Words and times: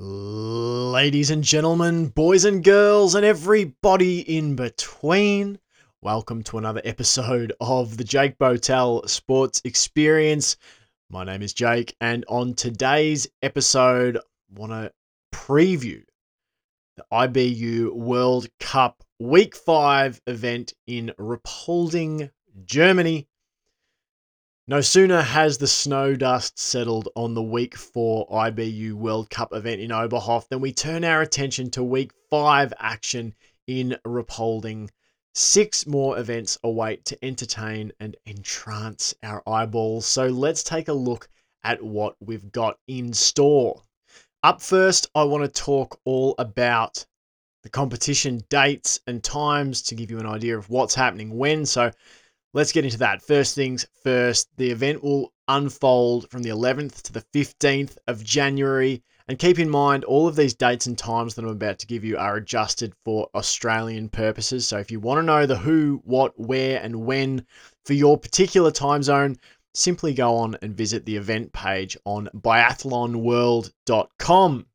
Ladies 0.00 1.30
and 1.30 1.42
gentlemen, 1.42 2.06
boys 2.06 2.44
and 2.44 2.62
girls, 2.62 3.16
and 3.16 3.26
everybody 3.26 4.20
in 4.20 4.54
between, 4.54 5.58
welcome 6.02 6.44
to 6.44 6.58
another 6.58 6.80
episode 6.84 7.52
of 7.60 7.96
the 7.96 8.04
Jake 8.04 8.38
Botel 8.38 9.08
Sports 9.08 9.60
Experience. 9.64 10.56
My 11.10 11.24
name 11.24 11.42
is 11.42 11.52
Jake, 11.52 11.96
and 12.00 12.24
on 12.28 12.54
today's 12.54 13.26
episode, 13.42 14.18
I 14.18 14.20
want 14.54 14.70
to 14.70 14.92
preview 15.34 16.04
the 16.96 17.04
IBU 17.12 17.92
World 17.92 18.46
Cup 18.60 19.02
Week 19.18 19.56
5 19.56 20.22
event 20.28 20.74
in 20.86 21.12
Ruhpolding, 21.18 22.30
Germany. 22.64 23.26
No 24.70 24.82
sooner 24.82 25.22
has 25.22 25.56
the 25.56 25.66
snow 25.66 26.14
dust 26.14 26.58
settled 26.58 27.08
on 27.16 27.32
the 27.32 27.42
week 27.42 27.74
four 27.74 28.28
IBU 28.28 28.92
World 28.92 29.30
Cup 29.30 29.54
event 29.54 29.80
in 29.80 29.88
Oberhof 29.88 30.46
than 30.50 30.60
we 30.60 30.74
turn 30.74 31.04
our 31.04 31.22
attention 31.22 31.70
to 31.70 31.82
week 31.82 32.12
five 32.28 32.74
action 32.78 33.34
in 33.66 33.96
Ruhpolding. 34.04 34.90
Six 35.34 35.86
more 35.86 36.18
events 36.18 36.58
await 36.62 37.06
to 37.06 37.24
entertain 37.24 37.92
and 37.98 38.14
entrance 38.26 39.14
our 39.22 39.42
eyeballs. 39.48 40.04
So 40.04 40.26
let's 40.26 40.62
take 40.62 40.88
a 40.88 40.92
look 40.92 41.30
at 41.64 41.82
what 41.82 42.16
we've 42.20 42.52
got 42.52 42.78
in 42.86 43.14
store. 43.14 43.84
Up 44.42 44.60
first, 44.60 45.08
I 45.14 45.24
want 45.24 45.44
to 45.44 45.62
talk 45.62 45.98
all 46.04 46.34
about 46.38 47.06
the 47.62 47.70
competition 47.70 48.42
dates 48.50 49.00
and 49.06 49.24
times 49.24 49.80
to 49.84 49.94
give 49.94 50.10
you 50.10 50.18
an 50.18 50.26
idea 50.26 50.58
of 50.58 50.68
what's 50.68 50.94
happening 50.94 51.38
when. 51.38 51.64
So 51.64 51.90
let's 52.54 52.72
get 52.72 52.84
into 52.84 52.98
that. 52.98 53.22
First 53.22 53.54
things 53.54 53.86
first, 54.02 54.48
the 54.56 54.70
event 54.70 55.02
will 55.02 55.32
unfold 55.48 56.30
from 56.30 56.42
the 56.42 56.50
11th 56.50 57.02
to 57.02 57.12
the 57.12 57.24
15th 57.34 57.96
of 58.06 58.24
January. 58.24 59.02
And 59.28 59.38
keep 59.38 59.58
in 59.58 59.68
mind, 59.68 60.04
all 60.04 60.26
of 60.26 60.36
these 60.36 60.54
dates 60.54 60.86
and 60.86 60.96
times 60.96 61.34
that 61.34 61.44
I'm 61.44 61.50
about 61.50 61.78
to 61.80 61.86
give 61.86 62.02
you 62.04 62.16
are 62.16 62.36
adjusted 62.36 62.94
for 63.04 63.28
Australian 63.34 64.08
purposes. 64.08 64.66
So 64.66 64.78
if 64.78 64.90
you 64.90 65.00
want 65.00 65.18
to 65.18 65.22
know 65.22 65.44
the 65.44 65.56
who, 65.56 66.00
what, 66.04 66.32
where, 66.38 66.80
and 66.82 67.04
when 67.04 67.44
for 67.84 67.92
your 67.92 68.16
particular 68.16 68.70
time 68.70 69.02
zone, 69.02 69.36
simply 69.74 70.14
go 70.14 70.34
on 70.36 70.56
and 70.62 70.74
visit 70.74 71.04
the 71.04 71.16
event 71.16 71.52
page 71.52 71.98
on 72.04 72.30
biathlonworld.com. 72.34 74.66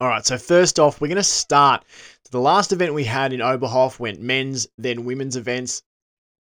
All 0.00 0.08
right, 0.08 0.24
so 0.24 0.38
first 0.38 0.78
off, 0.78 1.00
we're 1.00 1.08
going 1.08 1.16
to 1.16 1.24
start. 1.24 1.84
The 2.30 2.38
last 2.38 2.72
event 2.72 2.94
we 2.94 3.02
had 3.02 3.32
in 3.32 3.40
Oberhof 3.40 3.98
went 3.98 4.20
men's, 4.20 4.68
then 4.78 5.04
women's 5.04 5.34
events. 5.34 5.82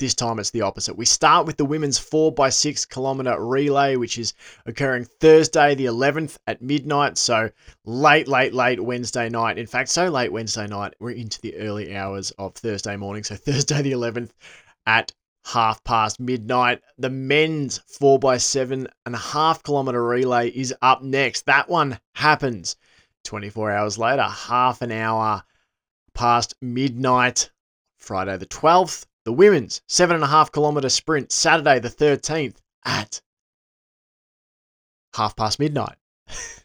This 0.00 0.14
time 0.14 0.40
it's 0.40 0.50
the 0.50 0.62
opposite. 0.62 0.96
We 0.96 1.04
start 1.04 1.46
with 1.46 1.56
the 1.56 1.64
women's 1.64 2.00
4x6 2.00 2.88
kilometer 2.88 3.38
relay, 3.38 3.94
which 3.94 4.18
is 4.18 4.34
occurring 4.66 5.04
Thursday, 5.20 5.76
the 5.76 5.86
11th 5.86 6.36
at 6.48 6.60
midnight. 6.60 7.16
So 7.16 7.50
late, 7.84 8.26
late, 8.26 8.52
late 8.52 8.82
Wednesday 8.82 9.28
night. 9.28 9.56
In 9.56 9.66
fact, 9.66 9.90
so 9.90 10.08
late 10.08 10.32
Wednesday 10.32 10.66
night, 10.66 10.94
we're 10.98 11.12
into 11.12 11.40
the 11.40 11.56
early 11.58 11.96
hours 11.96 12.32
of 12.32 12.54
Thursday 12.54 12.96
morning. 12.96 13.22
So 13.22 13.36
Thursday, 13.36 13.82
the 13.82 13.92
11th 13.92 14.30
at 14.84 15.12
half 15.44 15.84
past 15.84 16.18
midnight. 16.18 16.82
The 16.98 17.10
men's 17.10 17.78
4x7 18.00 18.88
and 19.06 19.14
a 19.14 19.18
half 19.18 19.62
kilometer 19.62 20.04
relay 20.04 20.48
is 20.48 20.74
up 20.82 21.02
next. 21.02 21.46
That 21.46 21.68
one 21.68 22.00
happens 22.14 22.76
24 23.22 23.70
hours 23.70 23.96
later, 23.96 24.24
half 24.24 24.82
an 24.82 24.90
hour 24.90 25.44
past 26.14 26.54
midnight, 26.60 27.50
Friday 27.96 28.36
the 28.36 28.46
12th. 28.46 29.06
The 29.25 29.33
women's 29.33 29.80
seven 29.89 30.17
and 30.17 30.25
a 30.25 30.28
half 30.28 30.53
kilometre 30.53 30.91
sprint, 30.91 31.33
Saturday 31.33 31.78
the 31.78 31.89
13th 31.89 32.56
at 32.84 33.22
half 35.14 35.34
past 35.36 35.58
midnight. 35.58 35.97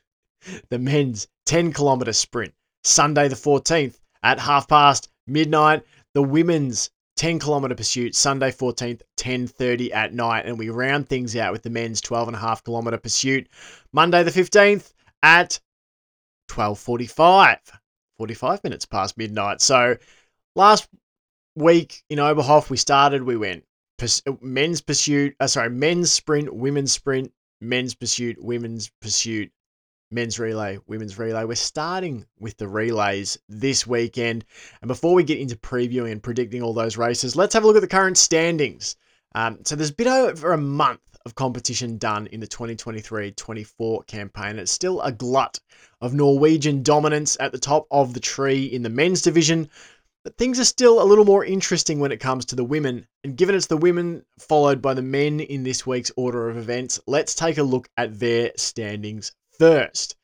the 0.69 0.79
men's 0.79 1.27
10 1.45 1.73
kilometre 1.73 2.13
sprint, 2.13 2.53
Sunday 2.83 3.27
the 3.27 3.35
14th 3.35 3.99
at 4.23 4.39
half 4.39 4.67
past 4.67 5.09
midnight. 5.25 5.83
The 6.13 6.23
women's 6.23 6.89
10 7.17 7.39
kilometre 7.39 7.75
pursuit, 7.75 8.15
Sunday 8.15 8.51
14th, 8.51 9.01
10.30 9.17 9.93
at 9.93 10.13
night. 10.13 10.45
And 10.45 10.57
we 10.57 10.69
round 10.69 11.07
things 11.07 11.35
out 11.35 11.51
with 11.51 11.63
the 11.63 11.69
men's 11.69 12.01
12 12.01 12.29
and 12.29 12.63
kilometre 12.63 12.97
pursuit, 12.97 13.47
Monday 13.93 14.23
the 14.23 14.31
15th 14.31 14.93
at 15.21 15.59
12.45. 16.49 17.57
45 18.17 18.63
minutes 18.63 18.85
past 18.85 19.17
midnight. 19.17 19.61
So 19.61 19.95
last 20.55 20.89
week 21.55 22.03
in 22.09 22.19
Oberhof, 22.19 22.69
we 22.69 22.77
started, 22.77 23.23
we 23.23 23.37
went 23.37 23.63
men's 24.41 24.81
pursuit, 24.81 25.35
uh, 25.39 25.47
sorry, 25.47 25.69
men's 25.69 26.11
sprint, 26.11 26.53
women's 26.53 26.91
sprint, 26.91 27.31
men's 27.61 27.93
pursuit, 27.93 28.37
women's 28.39 28.89
pursuit, 29.01 29.51
men's 30.11 30.39
relay, 30.39 30.77
women's 30.87 31.17
relay. 31.17 31.43
We're 31.43 31.55
starting 31.55 32.25
with 32.39 32.57
the 32.57 32.67
relays 32.67 33.37
this 33.47 33.85
weekend. 33.85 34.45
And 34.81 34.87
before 34.87 35.13
we 35.13 35.23
get 35.23 35.39
into 35.39 35.55
previewing 35.55 36.11
and 36.11 36.23
predicting 36.23 36.63
all 36.63 36.73
those 36.73 36.97
races, 36.97 37.35
let's 37.35 37.53
have 37.53 37.63
a 37.63 37.67
look 37.67 37.75
at 37.75 37.81
the 37.81 37.87
current 37.87 38.17
standings. 38.17 38.95
Um, 39.35 39.59
so 39.63 39.75
there's 39.75 39.91
bit 39.91 40.07
over 40.07 40.53
a 40.53 40.57
month 40.57 41.01
of 41.25 41.35
competition 41.35 41.97
done 41.97 42.27
in 42.27 42.39
the 42.39 42.47
2023-24 42.47 44.07
campaign. 44.07 44.57
It's 44.57 44.71
still 44.71 45.01
a 45.01 45.11
glut 45.11 45.59
of 46.01 46.13
Norwegian 46.13 46.81
dominance 46.81 47.37
at 47.39 47.51
the 47.51 47.59
top 47.59 47.85
of 47.91 48.13
the 48.13 48.19
tree 48.19 48.65
in 48.65 48.81
the 48.81 48.89
men's 48.89 49.21
division, 49.21 49.69
but 50.29 50.37
things 50.37 50.59
are 50.59 50.65
still 50.65 51.01
a 51.01 51.09
little 51.09 51.25
more 51.25 51.43
interesting 51.43 51.99
when 51.99 52.11
it 52.11 52.19
comes 52.19 52.45
to 52.45 52.55
the 52.55 52.63
women. 52.63 53.07
And 53.23 53.35
given 53.35 53.55
it's 53.55 53.65
the 53.65 53.75
women 53.75 54.23
followed 54.37 54.79
by 54.79 54.93
the 54.93 55.01
men 55.01 55.39
in 55.39 55.63
this 55.63 55.87
week's 55.87 56.11
order 56.15 56.47
of 56.47 56.55
events, 56.55 56.99
let's 57.07 57.33
take 57.33 57.57
a 57.57 57.63
look 57.63 57.89
at 57.97 58.19
their 58.19 58.51
standings 58.55 59.31
first. 59.57 60.15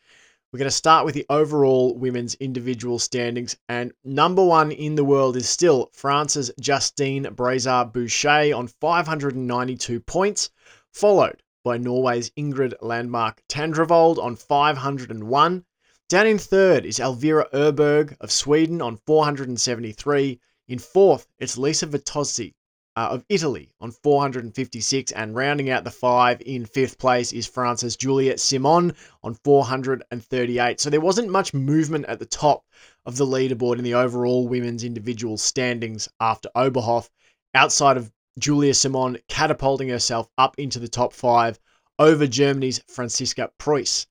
We're 0.53 0.59
going 0.59 0.69
to 0.69 0.75
start 0.75 1.05
with 1.05 1.15
the 1.15 1.25
overall 1.27 1.97
women's 1.97 2.35
individual 2.35 2.99
standings. 2.99 3.57
And 3.67 3.93
number 4.03 4.45
one 4.45 4.71
in 4.71 4.93
the 4.93 5.03
world 5.03 5.37
is 5.37 5.49
still 5.49 5.89
France's 5.91 6.51
Justine 6.59 7.23
Braisaz 7.23 7.91
Bouchet 7.91 8.53
on 8.53 8.67
592 8.67 10.01
points, 10.01 10.51
followed 10.93 11.41
by 11.63 11.79
Norway's 11.79 12.29
Ingrid 12.37 12.75
Landmark 12.79 13.41
Tandrevold 13.49 14.19
on 14.19 14.35
501. 14.35 15.65
Down 16.07 16.27
in 16.27 16.37
third 16.37 16.85
is 16.85 16.99
Elvira 16.99 17.49
Öberg 17.51 18.15
of 18.21 18.31
Sweden 18.31 18.79
on 18.79 18.97
473. 19.07 20.39
In 20.67 20.77
fourth, 20.77 21.25
it's 21.39 21.57
Lisa 21.57 21.87
Vitozzi 21.87 22.53
uh, 22.95 23.07
of 23.09 23.25
Italy 23.27 23.73
on 23.81 23.89
456. 23.89 25.11
And 25.13 25.35
rounding 25.35 25.71
out 25.71 25.83
the 25.83 25.89
five 25.89 26.43
in 26.45 26.67
fifth 26.67 26.99
place 26.99 27.33
is 27.33 27.47
France's 27.47 27.95
Juliette 27.95 28.39
Simon 28.39 28.93
on 29.23 29.33
438. 29.43 30.79
So 30.79 30.91
there 30.91 31.01
wasn't 31.01 31.31
much 31.31 31.55
movement 31.55 32.05
at 32.05 32.19
the 32.19 32.27
top 32.27 32.63
of 33.07 33.17
the 33.17 33.25
leaderboard 33.25 33.79
in 33.79 33.83
the 33.83 33.95
overall 33.95 34.47
women's 34.47 34.83
individual 34.83 35.39
standings 35.39 36.07
after 36.19 36.49
Oberhof, 36.55 37.09
outside 37.55 37.97
of 37.97 38.11
Julia 38.37 38.75
Simon 38.75 39.17
catapulting 39.27 39.89
herself 39.89 40.27
up 40.37 40.53
into 40.59 40.77
the 40.77 40.87
top 40.87 41.13
five 41.13 41.59
over 41.97 42.27
Germany's 42.27 42.79
Franziska 42.89 43.49
Preuss. 43.57 44.05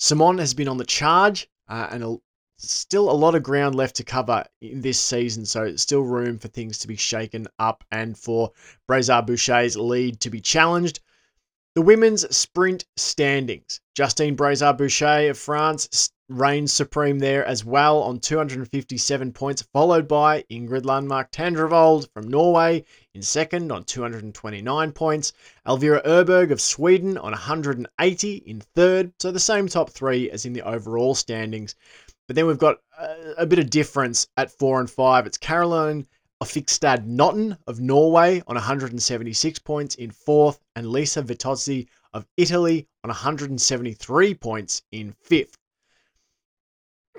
Simon 0.00 0.38
has 0.38 0.54
been 0.54 0.66
on 0.66 0.78
the 0.78 0.84
charge 0.84 1.46
uh, 1.68 1.88
and 1.90 2.02
a, 2.02 2.16
still 2.56 3.10
a 3.10 3.12
lot 3.12 3.34
of 3.34 3.42
ground 3.42 3.74
left 3.74 3.96
to 3.96 4.02
cover 4.02 4.42
in 4.62 4.80
this 4.80 4.98
season, 4.98 5.44
so 5.44 5.76
still 5.76 6.00
room 6.00 6.38
for 6.38 6.48
things 6.48 6.78
to 6.78 6.88
be 6.88 6.96
shaken 6.96 7.46
up 7.58 7.84
and 7.90 8.16
for 8.18 8.50
Braisaz 8.88 9.26
Bouchet's 9.26 9.76
lead 9.76 10.18
to 10.20 10.30
be 10.30 10.40
challenged. 10.40 11.00
The 11.74 11.82
women's 11.82 12.34
sprint 12.34 12.86
standings. 12.96 13.80
Justine 13.94 14.36
Braisaz 14.36 14.76
Bouchet 14.76 15.28
of 15.28 15.38
France 15.38 16.10
reigns 16.30 16.72
supreme 16.72 17.18
there 17.18 17.44
as 17.44 17.64
well 17.64 18.02
on 18.02 18.20
257 18.20 19.32
points, 19.32 19.62
followed 19.72 20.06
by 20.06 20.42
Ingrid 20.50 20.84
Landmark 20.84 21.32
Tandrevold 21.32 22.08
from 22.14 22.28
Norway 22.28 22.84
in 23.14 23.22
second 23.22 23.72
on 23.72 23.84
229 23.84 24.92
points, 24.92 25.32
Elvira 25.66 26.00
Öberg 26.02 26.52
of 26.52 26.60
Sweden 26.60 27.18
on 27.18 27.32
180 27.32 28.34
in 28.46 28.60
third, 28.60 29.12
so 29.18 29.32
the 29.32 29.40
same 29.40 29.66
top 29.66 29.90
three 29.90 30.30
as 30.30 30.46
in 30.46 30.52
the 30.52 30.62
overall 30.62 31.14
standings. 31.14 31.74
But 32.26 32.36
then 32.36 32.46
we've 32.46 32.58
got 32.58 32.78
a, 32.96 33.34
a 33.38 33.46
bit 33.46 33.58
of 33.58 33.68
difference 33.68 34.28
at 34.36 34.52
four 34.52 34.78
and 34.78 34.88
five. 34.88 35.26
It's 35.26 35.36
Karoline 35.38 36.06
Offigstad 36.42 37.06
Knotten 37.06 37.58
of 37.66 37.80
Norway 37.80 38.42
on 38.46 38.54
176 38.54 39.58
points 39.58 39.94
in 39.96 40.10
fourth, 40.10 40.58
and 40.74 40.86
Lisa 40.90 41.22
Vitozzi 41.22 41.86
of 42.14 42.26
Italy 42.36 42.88
on 43.04 43.08
173 43.08 44.34
points 44.34 44.82
in 44.90 45.12
fifth. 45.22 45.58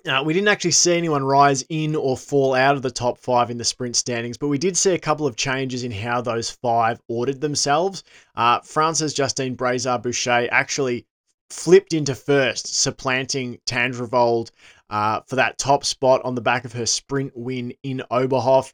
Uh, 0.08 0.24
we 0.26 0.34
didn't 0.34 0.48
actually 0.48 0.72
see 0.72 0.98
anyone 0.98 1.24
rise 1.24 1.64
in 1.70 1.96
or 1.96 2.18
fall 2.18 2.56
out 2.56 2.76
of 2.76 2.82
the 2.82 2.90
top 2.90 3.18
five 3.18 3.52
in 3.52 3.58
the 3.58 3.64
sprint 3.64 3.96
standings, 3.96 4.38
but 4.38 4.48
we 4.48 4.58
did 4.58 4.76
see 4.76 4.94
a 4.94 5.00
couple 5.00 5.28
of 5.28 5.36
changes 5.36 5.84
in 5.84 5.92
how 5.92 6.22
those 6.22 6.50
five 6.50 7.00
ordered 7.08 7.40
themselves. 7.40 8.04
Uh, 8.36 8.60
France's 8.62 9.14
Justine 9.14 9.56
Braisaz 9.56 10.02
Bouchet 10.02 10.48
actually 10.50 11.06
flipped 11.52 11.94
into 11.94 12.16
first, 12.16 12.74
supplanting 12.82 13.60
Tandrevold 13.68 14.52
uh, 14.90 15.22
for 15.28 15.36
that 15.36 15.58
top 15.58 15.86
spot 15.86 16.22
on 16.24 16.34
the 16.34 16.42
back 16.42 16.66
of 16.66 16.74
her 16.74 16.86
sprint 16.86 17.36
win 17.36 17.74
in 17.84 18.02
Oberhof. 18.10 18.74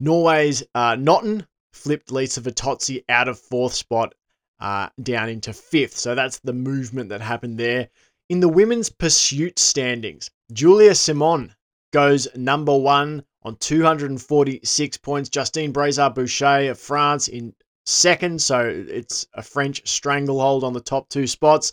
Norway's 0.00 0.62
uh, 0.74 0.94
Knotten 0.94 1.46
flipped 1.72 2.12
Lisa 2.12 2.40
Vitozzi 2.40 3.04
out 3.08 3.28
of 3.28 3.38
fourth 3.38 3.74
spot 3.74 4.14
uh, 4.60 4.88
down 5.02 5.28
into 5.28 5.52
fifth. 5.52 5.96
So 5.96 6.14
that's 6.14 6.38
the 6.40 6.52
movement 6.52 7.08
that 7.08 7.20
happened 7.20 7.58
there 7.58 7.88
In 8.28 8.40
the 8.40 8.48
women's 8.48 8.90
pursuit 8.90 9.58
standings, 9.58 10.30
Julia 10.50 10.94
Simon 10.94 11.54
goes 11.92 12.26
number 12.34 12.74
one 12.74 13.22
on 13.42 13.56
246 13.56 14.96
points. 14.98 15.28
Justine 15.28 15.74
Braisaz 15.74 16.14
Bouchet 16.14 16.68
of 16.68 16.78
France 16.78 17.28
in 17.28 17.54
second, 17.84 18.40
so 18.40 18.60
it's 18.66 19.26
a 19.34 19.42
French 19.42 19.86
stranglehold 19.86 20.64
on 20.64 20.72
the 20.72 20.80
top 20.80 21.08
two 21.10 21.26
spots. 21.26 21.72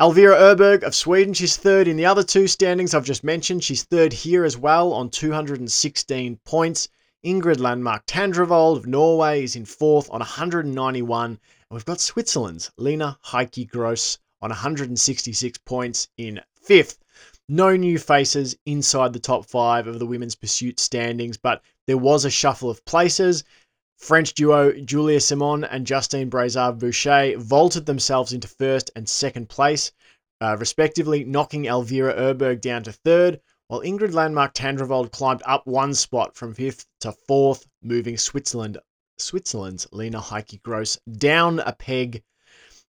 Elvira 0.00 0.36
Öberg 0.36 0.84
of 0.84 0.94
Sweden, 0.94 1.34
she's 1.34 1.56
third 1.56 1.88
in 1.88 1.96
the 1.96 2.06
other 2.06 2.22
two 2.22 2.46
standings 2.46 2.94
I've 2.94 3.04
just 3.04 3.24
mentioned. 3.24 3.64
She's 3.64 3.82
third 3.82 4.12
here 4.12 4.44
as 4.44 4.56
well 4.56 4.92
on 4.92 5.10
216 5.10 6.38
points. 6.44 6.88
Ingrid 7.24 7.58
Landmark 7.58 8.06
Tandrevold 8.06 8.76
of 8.76 8.86
Norway 8.86 9.42
is 9.42 9.56
in 9.56 9.64
fourth 9.64 10.08
on 10.10 10.20
191. 10.20 11.30
And 11.30 11.38
we've 11.70 11.84
got 11.84 12.00
Switzerland's 12.00 12.70
Lena 12.78 13.18
Häcki 13.26 13.68
Gross 13.68 14.18
on 14.40 14.50
166 14.50 15.58
points 15.66 16.08
in 16.16 16.40
fifth. 16.54 16.98
No 17.52 17.74
new 17.74 17.98
faces 17.98 18.56
inside 18.64 19.12
the 19.12 19.18
top 19.18 19.44
five 19.44 19.88
of 19.88 19.98
the 19.98 20.06
women's 20.06 20.36
pursuit 20.36 20.78
standings, 20.78 21.36
but 21.36 21.60
there 21.88 21.98
was 21.98 22.24
a 22.24 22.30
shuffle 22.30 22.70
of 22.70 22.84
places. 22.84 23.42
French 23.96 24.34
duo 24.34 24.70
Julia 24.70 25.20
Simon 25.20 25.64
and 25.64 25.84
Justine 25.84 26.30
Braisaz 26.30 26.78
Bouchet 26.78 27.34
vaulted 27.34 27.86
themselves 27.86 28.32
into 28.32 28.46
first 28.46 28.92
and 28.94 29.08
second 29.08 29.48
place, 29.48 29.90
uh, 30.40 30.56
respectively, 30.60 31.24
knocking 31.24 31.64
Elvira 31.64 32.14
Öberg 32.14 32.60
down 32.60 32.84
to 32.84 32.92
third, 32.92 33.40
while 33.66 33.80
Ingrid 33.80 34.14
Landmark 34.14 34.54
Tandrevold 34.54 35.10
climbed 35.10 35.42
up 35.44 35.66
one 35.66 35.92
spot 35.92 36.36
from 36.36 36.54
fifth 36.54 36.86
to 37.00 37.10
fourth, 37.10 37.66
moving 37.82 38.16
Switzerland 38.16 38.78
Switzerland's 39.18 39.88
Lena 39.90 40.20
Häcki 40.20 40.62
Gross 40.62 41.00
down 41.18 41.58
a 41.58 41.72
peg. 41.72 42.22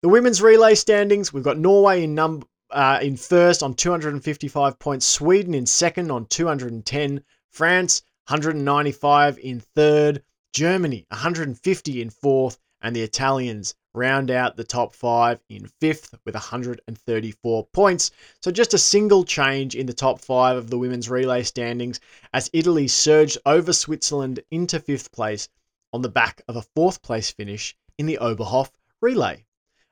The 0.01 0.09
women's 0.09 0.41
relay 0.41 0.75
standings, 0.75 1.31
we've 1.31 1.45
got 1.45 1.57
Norway 1.57 2.03
in 2.03 2.13
number 2.13 2.45
uh, 2.71 2.99
in 3.01 3.17
first 3.17 3.63
on 3.63 3.73
255 3.73 4.79
points, 4.79 5.05
Sweden 5.05 5.53
in 5.53 5.65
second 5.65 6.11
on 6.11 6.25
210, 6.25 7.23
France 7.49 8.03
195 8.27 9.39
in 9.39 9.59
third, 9.59 10.23
Germany 10.53 11.05
150 11.09 12.01
in 12.01 12.09
fourth, 12.09 12.59
and 12.81 12.95
the 12.95 13.01
Italians 13.01 13.75
round 13.93 14.29
out 14.29 14.55
the 14.55 14.63
top 14.63 14.93
five 14.93 15.39
in 15.49 15.67
fifth 15.81 16.13
with 16.25 16.35
134 16.35 17.65
points. 17.73 18.11
So 18.41 18.51
just 18.51 18.73
a 18.73 18.77
single 18.77 19.23
change 19.23 19.75
in 19.75 19.87
the 19.87 19.93
top 19.93 20.21
five 20.21 20.57
of 20.57 20.69
the 20.69 20.77
women's 20.77 21.09
relay 21.09 21.43
standings 21.43 21.99
as 22.33 22.49
Italy 22.53 22.87
surged 22.87 23.37
over 23.45 23.73
Switzerland 23.73 24.41
into 24.51 24.79
fifth 24.79 25.11
place 25.11 25.49
on 25.91 26.01
the 26.01 26.09
back 26.09 26.41
of 26.47 26.55
a 26.55 26.61
fourth 26.61 27.01
place 27.01 27.31
finish 27.31 27.75
in 27.97 28.05
the 28.05 28.19
Oberhof 28.21 28.69
relay. 29.01 29.45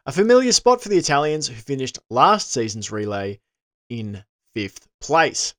A 0.07 0.11
familiar 0.13 0.53
spot 0.53 0.81
for 0.81 0.87
the 0.87 0.97
Italians 0.97 1.49
who 1.49 1.55
finished 1.55 1.99
last 2.09 2.49
season's 2.49 2.93
relay 2.93 3.41
in 3.89 4.23
fifth 4.55 4.87
place. 5.01 5.53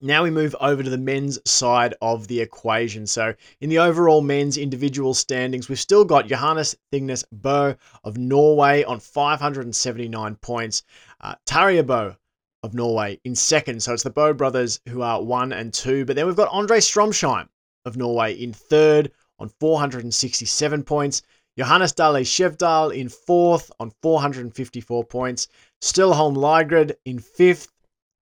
Now 0.00 0.22
we 0.22 0.30
move 0.30 0.54
over 0.60 0.84
to 0.84 0.90
the 0.90 0.96
men's 0.96 1.40
side 1.44 1.92
of 2.00 2.28
the 2.28 2.40
equation. 2.40 3.04
So, 3.08 3.34
in 3.60 3.70
the 3.70 3.80
overall 3.80 4.20
men's 4.20 4.56
individual 4.56 5.12
standings, 5.12 5.68
we've 5.68 5.80
still 5.80 6.04
got 6.04 6.28
Johannes 6.28 6.76
Thingnes 6.92 7.24
Bo 7.32 7.74
of 8.04 8.16
Norway 8.16 8.84
on 8.84 9.00
579 9.00 10.36
points. 10.36 10.84
Uh, 11.20 11.34
Tarjei 11.44 11.82
Bø 11.82 12.16
of 12.62 12.74
Norway 12.74 13.18
in 13.24 13.34
second. 13.34 13.82
So, 13.82 13.92
it's 13.92 14.04
the 14.04 14.10
Bo 14.10 14.32
brothers 14.32 14.78
who 14.88 15.02
are 15.02 15.20
one 15.20 15.52
and 15.52 15.74
two. 15.74 16.04
But 16.04 16.14
then 16.14 16.28
we've 16.28 16.36
got 16.36 16.52
Andre 16.52 16.78
Stromsheim 16.78 17.48
of 17.84 17.96
Norway 17.96 18.34
in 18.34 18.52
third 18.52 19.10
on 19.40 19.48
467 19.48 20.84
points. 20.84 21.22
Johannes 21.56 21.92
Dale 21.92 22.24
Skjevdal 22.24 22.94
in 22.94 23.08
fourth 23.08 23.70
on 23.78 23.92
454 24.02 25.04
points. 25.04 25.48
Sturla 25.80 26.14
Holm 26.14 26.34
Lægreid 26.34 26.96
in 27.04 27.18
fifth 27.18 27.68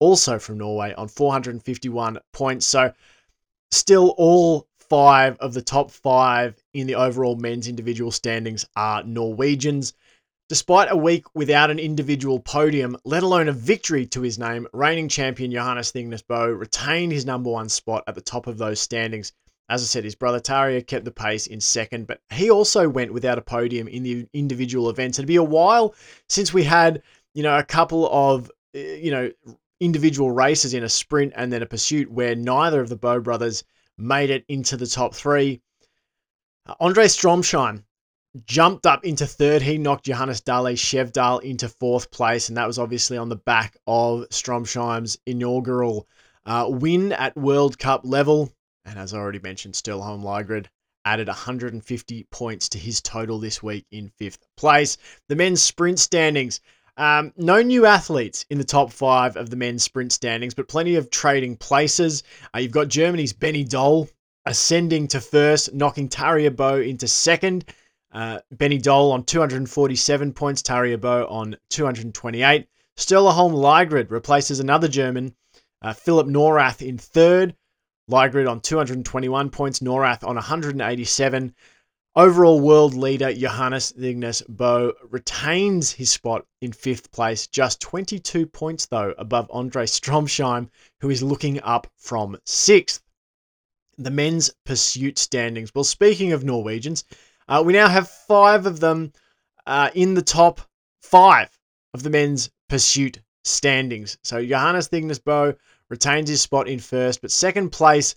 also 0.00 0.38
from 0.38 0.58
Norway, 0.58 0.94
on 0.94 1.08
451 1.08 2.18
points. 2.32 2.66
So, 2.66 2.92
still 3.70 4.14
all 4.16 4.68
five 4.88 5.36
of 5.38 5.52
the 5.52 5.62
top 5.62 5.90
five 5.90 6.62
in 6.72 6.86
the 6.86 6.94
overall 6.94 7.36
men's 7.36 7.68
individual 7.68 8.10
standings 8.10 8.64
are 8.76 9.02
Norwegians. 9.02 9.92
Despite 10.48 10.90
a 10.90 10.96
week 10.96 11.24
without 11.34 11.70
an 11.70 11.78
individual 11.78 12.40
podium, 12.40 12.96
let 13.04 13.22
alone 13.22 13.48
a 13.48 13.52
victory 13.52 14.06
to 14.06 14.22
his 14.22 14.38
name, 14.38 14.66
reigning 14.72 15.08
champion 15.08 15.52
Johannes 15.52 15.92
Thingnes 15.92 16.22
Bø 16.22 16.58
retained 16.58 17.12
his 17.12 17.26
number 17.26 17.50
one 17.50 17.68
spot 17.68 18.04
at 18.06 18.14
the 18.14 18.22
top 18.22 18.46
of 18.46 18.56
those 18.56 18.80
standings. 18.80 19.32
As 19.70 19.82
I 19.82 19.84
said, 19.84 20.04
his 20.04 20.14
brother 20.14 20.40
Tarjei 20.40 20.86
kept 20.86 21.04
the 21.04 21.10
pace 21.10 21.46
in 21.46 21.60
second, 21.60 22.06
but 22.06 22.20
he 22.32 22.50
also 22.50 22.88
went 22.88 23.12
without 23.12 23.38
a 23.38 23.42
podium 23.42 23.86
in 23.86 24.02
the 24.02 24.26
individual 24.32 24.88
events. 24.88 25.18
It'd 25.18 25.26
be 25.26 25.36
a 25.36 25.42
while 25.42 25.94
since 26.28 26.54
we 26.54 26.64
had, 26.64 27.02
you 27.34 27.42
know, 27.42 27.58
a 27.58 27.64
couple 27.64 28.08
of, 28.10 28.50
eh, 28.74 28.94
you 28.94 29.10
know, 29.10 29.30
individual 29.80 30.30
races 30.30 30.72
in 30.74 30.84
a 30.84 30.88
sprint 30.88 31.32
and 31.36 31.52
then 31.52 31.62
a 31.62 31.66
pursuit 31.66 32.10
where 32.10 32.34
neither 32.34 32.80
of 32.80 32.88
the 32.88 32.96
Bø 32.96 33.22
brothers 33.22 33.62
made 33.98 34.30
it 34.30 34.44
into 34.48 34.76
the 34.76 34.86
top 34.86 35.14
three. 35.14 35.60
Uh, 36.66 36.74
Andre 36.80 37.04
Stromsheim 37.04 37.84
jumped 38.46 38.86
up 38.86 39.04
into 39.04 39.26
third. 39.26 39.62
He 39.62 39.78
knocked 39.78 40.06
Johannes 40.06 40.40
Dale 40.40 40.76
Skjevdal 40.76 41.42
into 41.42 41.68
fourth 41.68 42.10
place, 42.10 42.48
and 42.48 42.56
that 42.56 42.66
was 42.66 42.78
obviously 42.78 43.18
on 43.18 43.28
the 43.28 43.36
back 43.36 43.76
of 43.86 44.28
Stromsheim's 44.30 45.18
inaugural 45.26 46.06
uh, 46.46 46.66
win 46.68 47.12
at 47.12 47.36
World 47.36 47.78
Cup 47.78 48.02
level. 48.04 48.50
And 48.88 48.98
as 48.98 49.12
I 49.12 49.18
already 49.18 49.38
mentioned, 49.38 49.74
Sturla 49.74 50.02
Holm 50.02 50.22
Lægreid 50.22 50.66
added 51.04 51.28
150 51.28 52.26
points 52.30 52.70
to 52.70 52.78
his 52.78 53.02
total 53.02 53.38
this 53.38 53.62
week 53.62 53.86
in 53.90 54.10
fifth 54.16 54.46
place. 54.56 54.96
The 55.28 55.36
men's 55.36 55.62
sprint 55.62 55.98
standings. 55.98 56.60
Um, 56.96 57.32
no 57.36 57.60
new 57.60 57.84
athletes 57.84 58.46
in 58.48 58.56
the 58.56 58.64
top 58.64 58.90
five 58.90 59.36
of 59.36 59.50
the 59.50 59.56
men's 59.56 59.84
sprint 59.84 60.12
standings, 60.12 60.54
but 60.54 60.68
plenty 60.68 60.96
of 60.96 61.10
trading 61.10 61.56
places. 61.56 62.22
Uh, 62.54 62.60
you've 62.60 62.72
got 62.72 62.88
Germany's 62.88 63.32
Benny 63.32 63.62
Doll 63.62 64.08
ascending 64.46 65.06
to 65.08 65.20
first, 65.20 65.74
knocking 65.74 66.08
Tarjei 66.08 66.50
Bø 66.50 66.88
into 66.88 67.06
second. 67.06 67.66
Uh, 68.10 68.38
Benny 68.50 68.78
Doll 68.78 69.12
on 69.12 69.22
247 69.22 70.32
points, 70.32 70.62
Tarjei 70.62 70.96
Bø 70.96 71.30
on 71.30 71.56
228. 71.68 72.66
Sturla 72.96 73.32
Holm 73.32 73.52
Lægreid 73.52 74.10
replaces 74.10 74.60
another 74.60 74.88
German, 74.88 75.34
uh, 75.82 75.92
Philip 75.92 76.26
Nawrath 76.26 76.80
in 76.80 76.96
third. 76.96 77.54
Lægreid 78.10 78.48
on 78.48 78.60
221 78.60 79.50
points, 79.50 79.80
Nawrath 79.80 80.24
on 80.24 80.36
187. 80.36 81.54
Overall 82.16 82.58
world 82.58 82.94
leader 82.94 83.32
Johannes 83.32 83.92
Thingnes 83.92 84.42
Bo 84.48 84.92
retains 85.10 85.92
his 85.92 86.10
spot 86.10 86.46
in 86.60 86.72
fifth 86.72 87.12
place, 87.12 87.46
just 87.46 87.80
22 87.80 88.46
points 88.46 88.86
though 88.86 89.14
above 89.18 89.46
Andre 89.52 89.84
Stromsheim, 89.84 90.68
who 91.00 91.10
is 91.10 91.22
looking 91.22 91.60
up 91.62 91.86
from 91.96 92.36
sixth. 92.44 93.02
The 93.98 94.10
men's 94.10 94.50
pursuit 94.64 95.18
standings. 95.18 95.74
Well, 95.74 95.84
speaking 95.84 96.32
of 96.32 96.44
Norwegians, 96.44 97.04
uh, 97.46 97.62
we 97.64 97.72
now 97.72 97.88
have 97.88 98.08
five 98.08 98.64
of 98.66 98.80
them 98.80 99.12
uh, 99.66 99.90
in 99.94 100.14
the 100.14 100.22
top 100.22 100.60
five 101.02 101.56
of 101.94 102.02
the 102.02 102.10
men's 102.10 102.50
pursuit 102.68 103.20
standings. 103.44 104.18
So 104.22 104.44
Johannes 104.44 104.88
Thingnes 104.88 105.20
Bø 105.20 105.56
retains 105.88 106.28
his 106.28 106.40
spot 106.40 106.68
in 106.68 106.78
first, 106.78 107.20
but 107.20 107.30
second 107.30 107.70
place 107.70 108.14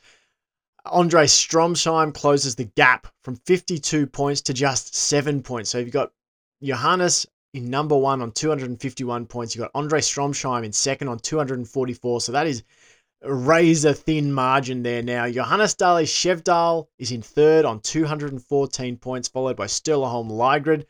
Andre 0.86 1.26
Stromsheim 1.26 2.14
closes 2.14 2.56
the 2.56 2.66
gap 2.66 3.08
from 3.24 3.36
52 3.36 4.08
points 4.08 4.42
to 4.42 4.54
just 4.54 4.96
seven 4.96 5.44
points. 5.44 5.70
So 5.70 5.78
you've 5.78 5.92
got 5.92 6.12
Johannes 6.62 7.28
in 7.54 7.70
number 7.70 7.96
one 7.96 8.22
on 8.22 8.32
251 8.32 9.26
points. 9.28 9.56
You've 9.56 9.64
got 9.64 9.72
Andre 9.76 10.00
Stromsheim 10.00 10.64
in 10.66 10.72
second 10.72 11.08
on 11.08 11.20
244. 11.20 12.22
So 12.22 12.32
that 12.32 12.48
is 12.48 12.64
a 13.22 13.34
razor 13.34 13.94
thin 13.94 14.34
margin 14.34 14.82
there 14.82 15.04
now. 15.04 15.30
Johannes 15.30 15.76
Dale 15.76 16.06
Skjevdal 16.06 16.88
is 16.98 17.12
in 17.12 17.22
third 17.22 17.66
on 17.66 17.80
214 17.82 18.98
points, 18.98 19.28
followed 19.28 19.58
by 19.58 19.68
Sturla 19.68 20.10
Holm 20.10 20.30
Lægreid 20.30 20.86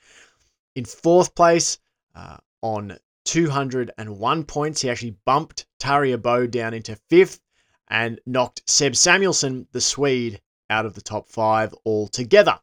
in 0.75 0.85
fourth 0.85 1.35
place 1.35 1.79
uh, 2.15 2.37
on 2.61 2.97
201 3.25 4.43
points. 4.45 4.81
He 4.81 4.89
actually 4.89 5.17
bumped 5.25 5.65
Tarjei 5.79 6.17
Bø 6.17 6.49
down 6.49 6.73
into 6.73 6.95
fifth 7.09 7.39
and 7.87 8.19
knocked 8.25 8.63
Seb 8.67 8.93
Samuelsson, 8.93 9.67
the 9.71 9.81
Swede, 9.81 10.41
out 10.69 10.85
of 10.85 10.93
the 10.95 11.01
top 11.01 11.29
five 11.29 11.75
altogether. 11.85 12.59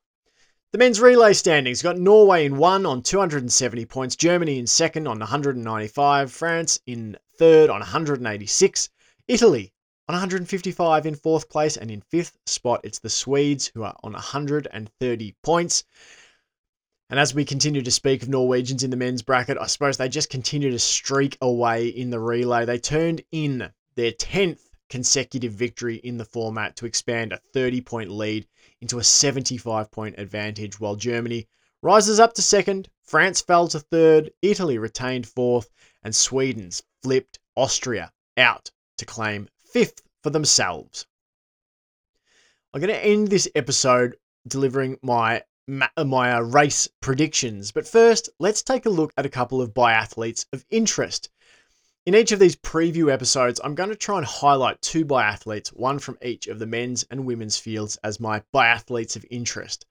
The 0.72 0.78
men's 0.78 1.00
relay 1.00 1.32
standings 1.32 1.82
got 1.82 1.98
Norway 1.98 2.44
in 2.44 2.56
one 2.56 2.84
on 2.84 3.02
270 3.02 3.86
points, 3.86 4.16
Germany 4.16 4.58
in 4.58 4.66
second 4.66 5.06
on 5.06 5.18
195, 5.18 6.32
France 6.32 6.80
in 6.86 7.16
third 7.38 7.70
on 7.70 7.80
186, 7.80 8.90
Italy 9.28 9.72
on 10.08 10.14
155 10.14 11.06
in 11.06 11.14
fourth 11.14 11.48
place, 11.48 11.76
and 11.76 11.90
in 11.90 12.00
fifth 12.00 12.38
spot 12.46 12.80
it's 12.82 12.98
the 12.98 13.10
Swedes 13.10 13.70
who 13.74 13.82
are 13.82 13.96
on 14.02 14.12
130 14.12 15.34
points. 15.42 15.84
And 17.10 17.18
as 17.18 17.34
we 17.34 17.44
continue 17.44 17.80
to 17.82 17.90
speak 17.90 18.22
of 18.22 18.28
Norwegians 18.28 18.84
in 18.84 18.90
the 18.90 18.96
men's 18.96 19.22
bracket, 19.22 19.56
I 19.58 19.66
suppose 19.66 19.96
they 19.96 20.10
just 20.10 20.28
continue 20.28 20.70
to 20.70 20.78
streak 20.78 21.38
away 21.40 21.88
in 21.88 22.10
the 22.10 22.20
relay. 22.20 22.66
They 22.66 22.78
turned 22.78 23.22
in 23.32 23.70
their 23.94 24.12
10th 24.12 24.60
consecutive 24.90 25.52
victory 25.52 25.96
in 25.96 26.18
the 26.18 26.24
format 26.24 26.76
to 26.76 26.86
expand 26.86 27.32
a 27.32 27.40
30 27.54 27.80
point 27.80 28.10
lead 28.10 28.46
into 28.80 28.98
a 28.98 29.04
75 29.04 29.90
point 29.90 30.18
advantage, 30.18 30.78
while 30.78 30.96
Germany 30.96 31.48
rises 31.82 32.20
up 32.20 32.34
to 32.34 32.42
second, 32.42 32.88
France 33.02 33.40
fell 33.40 33.68
to 33.68 33.80
third, 33.80 34.30
Italy 34.42 34.76
retained 34.76 35.26
fourth, 35.26 35.70
and 36.02 36.14
Sweden's 36.14 36.82
flipped 37.02 37.38
Austria 37.56 38.12
out 38.36 38.70
to 38.98 39.06
claim 39.06 39.48
fifth 39.72 40.02
for 40.22 40.30
themselves. 40.30 41.06
I'm 42.72 42.80
going 42.80 42.92
to 42.92 43.04
end 43.04 43.28
this 43.28 43.48
episode 43.54 44.16
delivering 44.46 44.98
my 45.02 45.42
my 45.68 46.32
uh, 46.32 46.40
race 46.40 46.88
predictions, 47.02 47.72
but 47.72 47.86
first, 47.86 48.30
let's 48.38 48.62
take 48.62 48.86
a 48.86 48.90
look 48.90 49.12
at 49.18 49.26
a 49.26 49.30
couple 49.30 49.60
of 49.60 49.74
biathletes 49.74 50.46
of 50.52 50.64
interest. 50.70 51.28
In 52.06 52.14
each 52.14 52.32
of 52.32 52.38
these 52.38 52.56
preview 52.56 53.12
episodes, 53.12 53.60
I'm 53.62 53.74
going 53.74 53.90
to 53.90 53.94
try 53.94 54.16
and 54.16 54.26
highlight 54.26 54.80
two 54.80 55.04
biathletes, 55.04 55.68
one 55.68 55.98
from 55.98 56.16
each 56.22 56.46
of 56.46 56.58
the 56.58 56.66
men's 56.66 57.04
and 57.10 57.26
women's 57.26 57.58
fields, 57.58 57.98
as 58.02 58.18
my 58.18 58.42
biathletes 58.54 59.14
of 59.14 59.26
interest. 59.30 59.84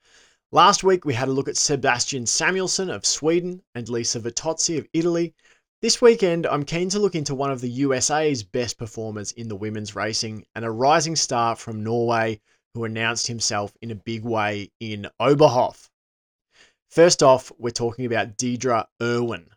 Last 0.52 0.84
week, 0.84 1.06
we 1.06 1.14
had 1.14 1.28
a 1.28 1.32
look 1.32 1.48
at 1.48 1.58
Sebastian 1.58 2.26
Samuelsson 2.26 2.90
of 2.90 3.06
Sweden 3.06 3.62
and 3.76 3.88
Lisa 3.88 4.20
Vitozzi 4.20 4.80
of 4.80 4.88
Italy. 4.94 5.36
This 5.84 6.02
weekend, 6.02 6.48
I'm 6.48 6.66
keen 6.66 6.90
to 6.90 7.00
look 7.00 7.14
into 7.14 7.36
one 7.36 7.52
of 7.52 7.62
the 7.62 7.70
USA's 7.70 8.42
best 8.42 8.80
performers 8.80 9.32
in 9.34 9.48
the 9.48 9.56
women's 9.56 9.96
racing 9.96 10.44
and 10.56 10.66
a 10.66 10.72
rising 10.72 11.16
star 11.16 11.56
from 11.56 11.84
Norway 11.84 12.42
who 12.78 12.86
announced 12.86 13.28
himself 13.28 13.74
in 13.82 13.92
a 13.92 13.96
big 13.96 14.24
way 14.24 14.72
in 14.80 15.08
Oberhof. 15.20 15.90
First 16.90 17.22
off, 17.22 17.52
we're 17.58 17.72
talking 17.72 18.06
about 18.06 18.38
Deedra 18.38 18.86
Irwin 19.02 19.50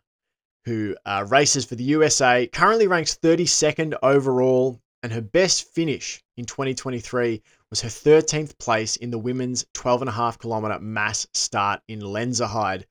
who 0.65 0.95
uh, 1.05 1.25
races 1.27 1.65
for 1.65 1.75
the 1.75 1.83
USA, 1.83 2.47
currently 2.47 2.87
ranks 2.87 3.17
32nd 3.17 3.97
overall, 4.03 4.79
and 5.01 5.11
her 5.11 5.21
best 5.21 5.67
finish 5.73 6.23
in 6.37 6.45
2023 6.45 7.41
was 7.71 7.81
her 7.81 7.89
13th 7.89 8.57
place 8.59 8.95
in 8.95 9.09
the 9.09 9.17
women's 9.17 9.65
12.5 9.73 10.37
kilometer 10.37 10.79
mass 10.79 11.25
start 11.33 11.81
in 11.87 11.99
Lenzerheide. 11.99 12.85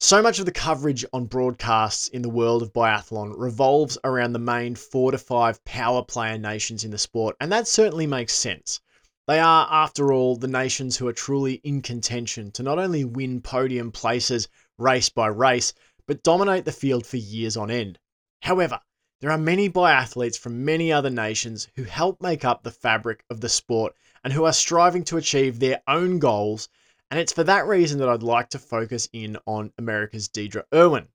So 0.00 0.22
much 0.22 0.38
of 0.38 0.46
the 0.46 0.52
coverage 0.52 1.04
on 1.12 1.26
broadcasts 1.26 2.06
in 2.06 2.22
the 2.22 2.28
world 2.28 2.62
of 2.62 2.72
biathlon 2.72 3.34
revolves 3.36 3.98
around 4.04 4.32
the 4.32 4.38
main 4.38 4.76
four 4.76 5.10
to 5.10 5.18
five 5.18 5.64
power 5.64 6.04
player 6.04 6.38
nations 6.38 6.84
in 6.84 6.92
the 6.92 6.98
sport, 6.98 7.34
and 7.40 7.50
that 7.50 7.66
certainly 7.66 8.06
makes 8.06 8.34
sense. 8.34 8.80
They 9.28 9.40
are, 9.40 9.68
after 9.70 10.10
all, 10.10 10.36
the 10.36 10.48
nations 10.48 10.96
who 10.96 11.06
are 11.06 11.12
truly 11.12 11.60
in 11.62 11.82
contention 11.82 12.50
to 12.52 12.62
not 12.62 12.78
only 12.78 13.04
win 13.04 13.42
podium 13.42 13.92
places 13.92 14.48
race 14.78 15.10
by 15.10 15.26
race, 15.26 15.74
but 16.06 16.22
dominate 16.22 16.64
the 16.64 16.72
field 16.72 17.06
for 17.06 17.18
years 17.18 17.54
on 17.54 17.70
end. 17.70 17.98
However, 18.40 18.80
there 19.20 19.30
are 19.30 19.36
many 19.36 19.68
biathletes 19.68 20.38
from 20.38 20.64
many 20.64 20.90
other 20.90 21.10
nations 21.10 21.68
who 21.76 21.84
help 21.84 22.22
make 22.22 22.42
up 22.42 22.62
the 22.62 22.70
fabric 22.70 23.22
of 23.28 23.42
the 23.42 23.50
sport 23.50 23.94
and 24.24 24.32
who 24.32 24.46
are 24.46 24.52
striving 24.54 25.04
to 25.04 25.18
achieve 25.18 25.58
their 25.58 25.82
own 25.86 26.18
goals, 26.18 26.70
and 27.10 27.20
it's 27.20 27.34
for 27.34 27.44
that 27.44 27.66
reason 27.66 27.98
that 27.98 28.08
I'd 28.08 28.22
like 28.22 28.48
to 28.50 28.58
focus 28.58 29.10
in 29.12 29.36
on 29.44 29.74
America's 29.76 30.30
Deedra 30.30 30.64
Irwin. 30.72 31.06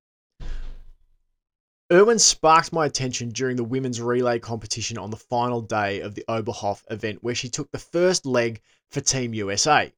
Irwin 1.91 2.17
sparked 2.17 2.71
my 2.71 2.85
attention 2.85 3.29
during 3.29 3.57
the 3.57 3.63
women's 3.63 3.99
relay 3.99 4.39
competition 4.39 4.97
on 4.97 5.11
the 5.11 5.17
final 5.17 5.59
day 5.59 5.99
of 5.99 6.15
the 6.15 6.23
Oberhof 6.29 6.81
event, 6.89 7.21
where 7.21 7.35
she 7.35 7.49
took 7.49 7.69
the 7.71 7.77
first 7.77 8.25
leg 8.25 8.61
for 8.89 9.01
Team 9.01 9.33
USA. 9.33 9.93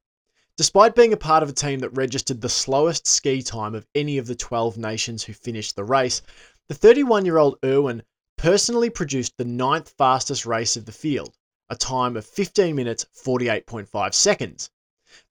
Despite 0.56 0.96
being 0.96 1.12
a 1.12 1.16
part 1.16 1.42
of 1.42 1.48
a 1.48 1.52
team 1.52 1.80
that 1.80 1.90
registered 1.90 2.40
the 2.40 2.48
slowest 2.48 3.06
ski 3.06 3.40
time 3.40 3.74
of 3.74 3.86
any 3.94 4.18
of 4.18 4.26
the 4.26 4.34
12 4.34 4.76
nations 4.76 5.22
who 5.22 5.32
finished 5.32 5.76
the 5.76 5.84
race, 5.84 6.22
the 6.68 6.74
31 6.74 7.24
year 7.24 7.38
old 7.38 7.58
Irwin 7.64 8.02
personally 8.36 8.90
produced 8.90 9.36
the 9.36 9.44
ninth 9.44 9.94
fastest 9.96 10.44
race 10.44 10.76
of 10.76 10.86
the 10.86 10.92
field, 10.92 11.36
a 11.68 11.76
time 11.76 12.16
of 12.16 12.26
15 12.26 12.74
minutes 12.74 13.06
48.5 13.14 14.12
seconds. 14.12 14.70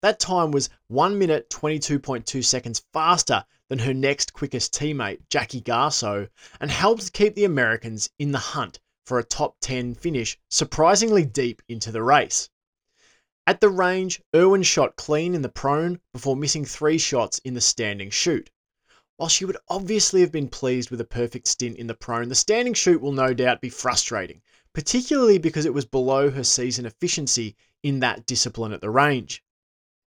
That 0.01 0.19
time 0.19 0.51
was 0.51 0.69
1 0.87 1.17
minute 1.19 1.49
22.2 1.49 2.43
seconds 2.43 2.83
faster 2.91 3.45
than 3.69 3.79
her 3.79 3.93
next 3.93 4.33
quickest 4.33 4.73
teammate, 4.73 5.29
Jackie 5.29 5.61
Garso, 5.61 6.29
and 6.59 6.71
helped 6.71 7.13
keep 7.13 7.35
the 7.35 7.45
Americans 7.45 8.09
in 8.19 8.31
the 8.31 8.39
hunt 8.39 8.79
for 9.05 9.19
a 9.19 9.23
top 9.23 9.57
10 9.61 9.93
finish 9.93 10.37
surprisingly 10.49 11.23
deep 11.23 11.61
into 11.67 11.91
the 11.91 12.01
race. 12.01 12.49
At 13.47 13.61
the 13.61 13.69
range, 13.69 14.23
Irwin 14.35 14.63
shot 14.63 14.95
clean 14.95 15.35
in 15.35 15.43
the 15.43 15.49
prone 15.49 16.01
before 16.11 16.35
missing 16.35 16.65
three 16.65 16.97
shots 16.97 17.37
in 17.45 17.53
the 17.53 17.61
standing 17.61 18.09
shoot. 18.09 18.49
While 19.17 19.29
she 19.29 19.45
would 19.45 19.57
obviously 19.69 20.21
have 20.21 20.31
been 20.31 20.49
pleased 20.49 20.89
with 20.89 20.99
a 20.99 21.05
perfect 21.05 21.47
stint 21.47 21.77
in 21.77 21.85
the 21.85 21.93
prone, 21.93 22.27
the 22.27 22.35
standing 22.35 22.73
shoot 22.73 22.99
will 22.99 23.11
no 23.11 23.35
doubt 23.35 23.61
be 23.61 23.69
frustrating, 23.69 24.41
particularly 24.73 25.37
because 25.37 25.65
it 25.65 25.73
was 25.73 25.85
below 25.85 26.31
her 26.31 26.43
season 26.43 26.87
efficiency 26.87 27.55
in 27.83 27.99
that 27.99 28.25
discipline 28.25 28.73
at 28.73 28.81
the 28.81 28.89
range. 28.89 29.43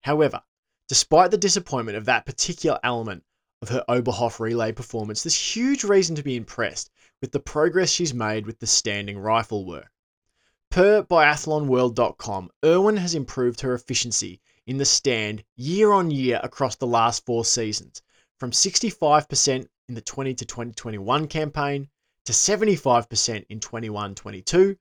However, 0.07 0.41
despite 0.87 1.33
the 1.33 1.37
disappointment 1.37 1.99
of 1.99 2.05
that 2.05 2.27
particular 2.27 2.79
element 2.85 3.25
of 3.61 3.71
her 3.71 3.85
Oberhof 3.89 4.39
relay 4.39 4.71
performance, 4.71 5.25
there's 5.25 5.57
huge 5.57 5.83
reason 5.83 6.15
to 6.15 6.23
be 6.23 6.37
impressed 6.37 6.91
with 7.21 7.33
the 7.33 7.41
progress 7.41 7.91
she's 7.91 8.15
made 8.15 8.47
with 8.47 8.61
the 8.61 8.69
standing 8.69 9.19
rifle 9.19 9.65
work. 9.65 9.91
Per 10.71 11.03
biathlonworld.com, 11.03 12.51
Irwin 12.65 12.99
has 12.99 13.17
improved 13.17 13.63
her 13.63 13.75
efficiency 13.75 14.41
in 14.65 14.77
the 14.77 14.85
stand 14.85 15.43
year 15.57 15.91
on 15.91 16.13
year 16.13 16.39
across 16.41 16.77
the 16.77 16.87
last 16.87 17.27
four 17.27 17.45
seasons, 17.45 18.01
from 18.39 18.53
65% 18.53 19.67
in 19.89 19.95
the 19.97 20.01
20 20.01 20.35
to 20.35 20.45
2021 20.45 21.27
campaign 21.27 21.89
to 22.27 22.33
75% 22.33 23.45
in 23.49 23.59
21 23.59 24.15
22 24.15 24.77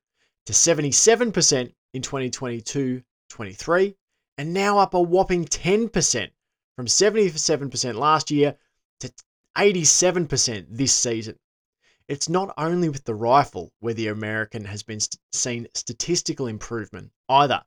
to 0.45 0.53
77% 0.53 1.73
in 1.93 2.01
2022 2.03 3.01
23, 3.29 3.95
and 4.37 4.53
now 4.53 4.77
up 4.77 4.93
a 4.93 5.01
whopping 5.01 5.45
10% 5.45 6.31
from 6.75 6.85
77% 6.85 7.95
last 7.95 8.31
year 8.31 8.55
to 8.99 9.11
87% 9.57 10.65
this 10.69 10.93
season. 10.93 11.37
It's 12.07 12.29
not 12.29 12.53
only 12.57 12.89
with 12.89 13.03
the 13.05 13.15
rifle 13.15 13.71
where 13.79 13.93
the 13.93 14.09
American 14.09 14.65
has 14.65 14.83
been 14.83 14.99
st- 14.99 15.19
seen 15.31 15.67
statistical 15.73 16.47
improvement 16.47 17.11
either. 17.29 17.63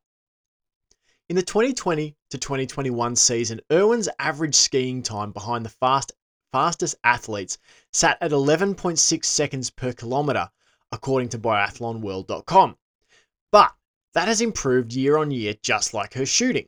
In 1.29 1.37
the 1.37 1.43
2020 1.43 2.17
to 2.31 2.39
2021 2.39 3.17
season, 3.17 3.61
Irwin's 3.71 4.09
average 4.19 4.55
skiing 4.55 5.03
time 5.03 5.33
behind 5.33 5.65
the 5.65 5.71
fast, 5.71 6.13
fastest 6.53 6.95
athletes 7.03 7.59
sat 7.93 8.17
at 8.21 8.31
11.6 8.31 9.25
seconds 9.25 9.71
per 9.71 9.93
kilometre, 9.93 10.51
according 10.93 11.31
to 11.31 11.39
biathlonworld.com. 11.39 12.77
But 13.51 13.73
that 14.19 14.27
has 14.27 14.41
improved 14.41 14.93
year 14.93 15.17
on 15.17 15.31
year, 15.31 15.55
just 15.63 15.95
like 15.95 16.13
her 16.15 16.27
shooting. 16.27 16.67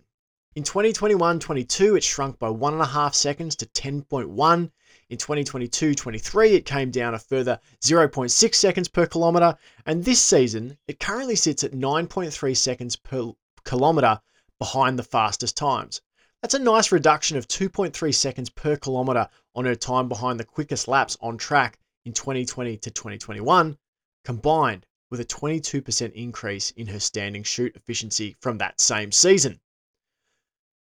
In 0.54 0.62
2021 0.62 1.40
22, 1.40 1.96
it 1.96 2.04
shrunk 2.04 2.38
by 2.38 2.46
1.5 2.46 3.12
seconds 3.12 3.56
to 3.56 3.66
10.1. 3.66 4.70
In 5.08 5.18
2022 5.18 5.96
23, 5.96 6.54
it 6.54 6.64
came 6.64 6.92
down 6.92 7.14
a 7.14 7.18
further 7.18 7.58
0.6 7.82 8.54
seconds 8.54 8.86
per 8.86 9.04
kilometre, 9.04 9.58
and 9.84 10.04
this 10.04 10.20
season, 10.20 10.78
it 10.86 11.00
currently 11.00 11.34
sits 11.34 11.64
at 11.64 11.72
9.3 11.72 12.56
seconds 12.56 12.94
per 12.94 13.32
kilometre 13.64 14.20
behind 14.60 14.96
the 14.96 15.02
fastest 15.02 15.56
times. 15.56 16.02
That's 16.42 16.54
a 16.54 16.60
nice 16.60 16.92
reduction 16.92 17.36
of 17.36 17.48
2.3 17.48 18.14
seconds 18.14 18.48
per 18.50 18.76
kilometre 18.76 19.28
on 19.56 19.64
her 19.64 19.74
time 19.74 20.08
behind 20.08 20.38
the 20.38 20.44
quickest 20.44 20.86
laps 20.86 21.16
on 21.20 21.36
track 21.36 21.80
in 22.04 22.12
2020 22.12 22.76
to 22.76 22.90
2021, 22.92 23.76
combined 24.24 24.86
with 25.10 25.20
a 25.20 25.24
22% 25.24 26.12
increase 26.12 26.70
in 26.70 26.86
her 26.86 27.00
standing 27.00 27.42
shoot 27.42 27.74
efficiency 27.74 28.36
from 28.40 28.58
that 28.58 28.80
same 28.80 29.10
season. 29.10 29.60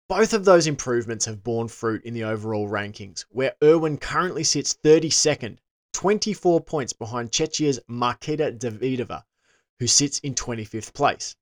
Both 0.10 0.34
of 0.34 0.46
those 0.46 0.65
improvements 0.65 1.25
have 1.25 1.44
borne 1.44 1.67
fruit 1.67 2.03
in 2.03 2.15
the 2.15 2.24
overall 2.24 2.67
rankings, 2.67 3.25
where 3.29 3.55
Irwin 3.63 3.98
currently 3.98 4.44
sits 4.44 4.74
32nd, 4.84 5.60
24 5.94 6.62
points 6.62 6.94
behind 6.94 7.32
Czechia's 7.32 7.79
Marketa 7.88 8.58
Davidova, 8.58 9.24
who 9.79 9.88
sits 9.88 10.20
in 10.20 10.34
25th 10.34 10.94
place. 10.94 11.36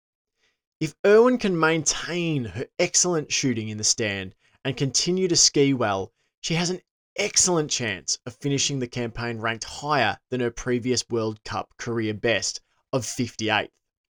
If 0.80 0.96
Irwin 1.06 1.38
can 1.38 1.58
maintain 1.58 2.46
her 2.46 2.68
excellent 2.80 3.32
shooting 3.32 3.70
in 3.70 3.78
the 3.78 3.84
stand 3.86 4.36
and 4.66 4.76
continue 4.76 5.30
to 5.30 5.36
ski 5.38 5.74
well, 5.74 6.12
she 6.42 6.56
has 6.56 6.70
an 6.70 6.82
excellent 7.16 7.72
chance 7.72 8.20
of 8.26 8.36
finishing 8.36 8.80
the 8.80 8.88
campaign 8.88 9.38
ranked 9.38 9.64
higher 9.64 10.20
than 10.30 10.42
her 10.42 10.52
previous 10.52 11.08
World 11.10 11.42
Cup 11.44 11.74
career 11.78 12.14
best 12.14 12.60
of 12.94 13.04
58th. 13.04 13.70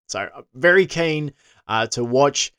So, 0.07 0.19
uh, 0.19 0.41
very 0.53 0.85
keen 0.85 1.31
uh, 1.67 1.87
to 1.87 2.03
watch 2.03 2.51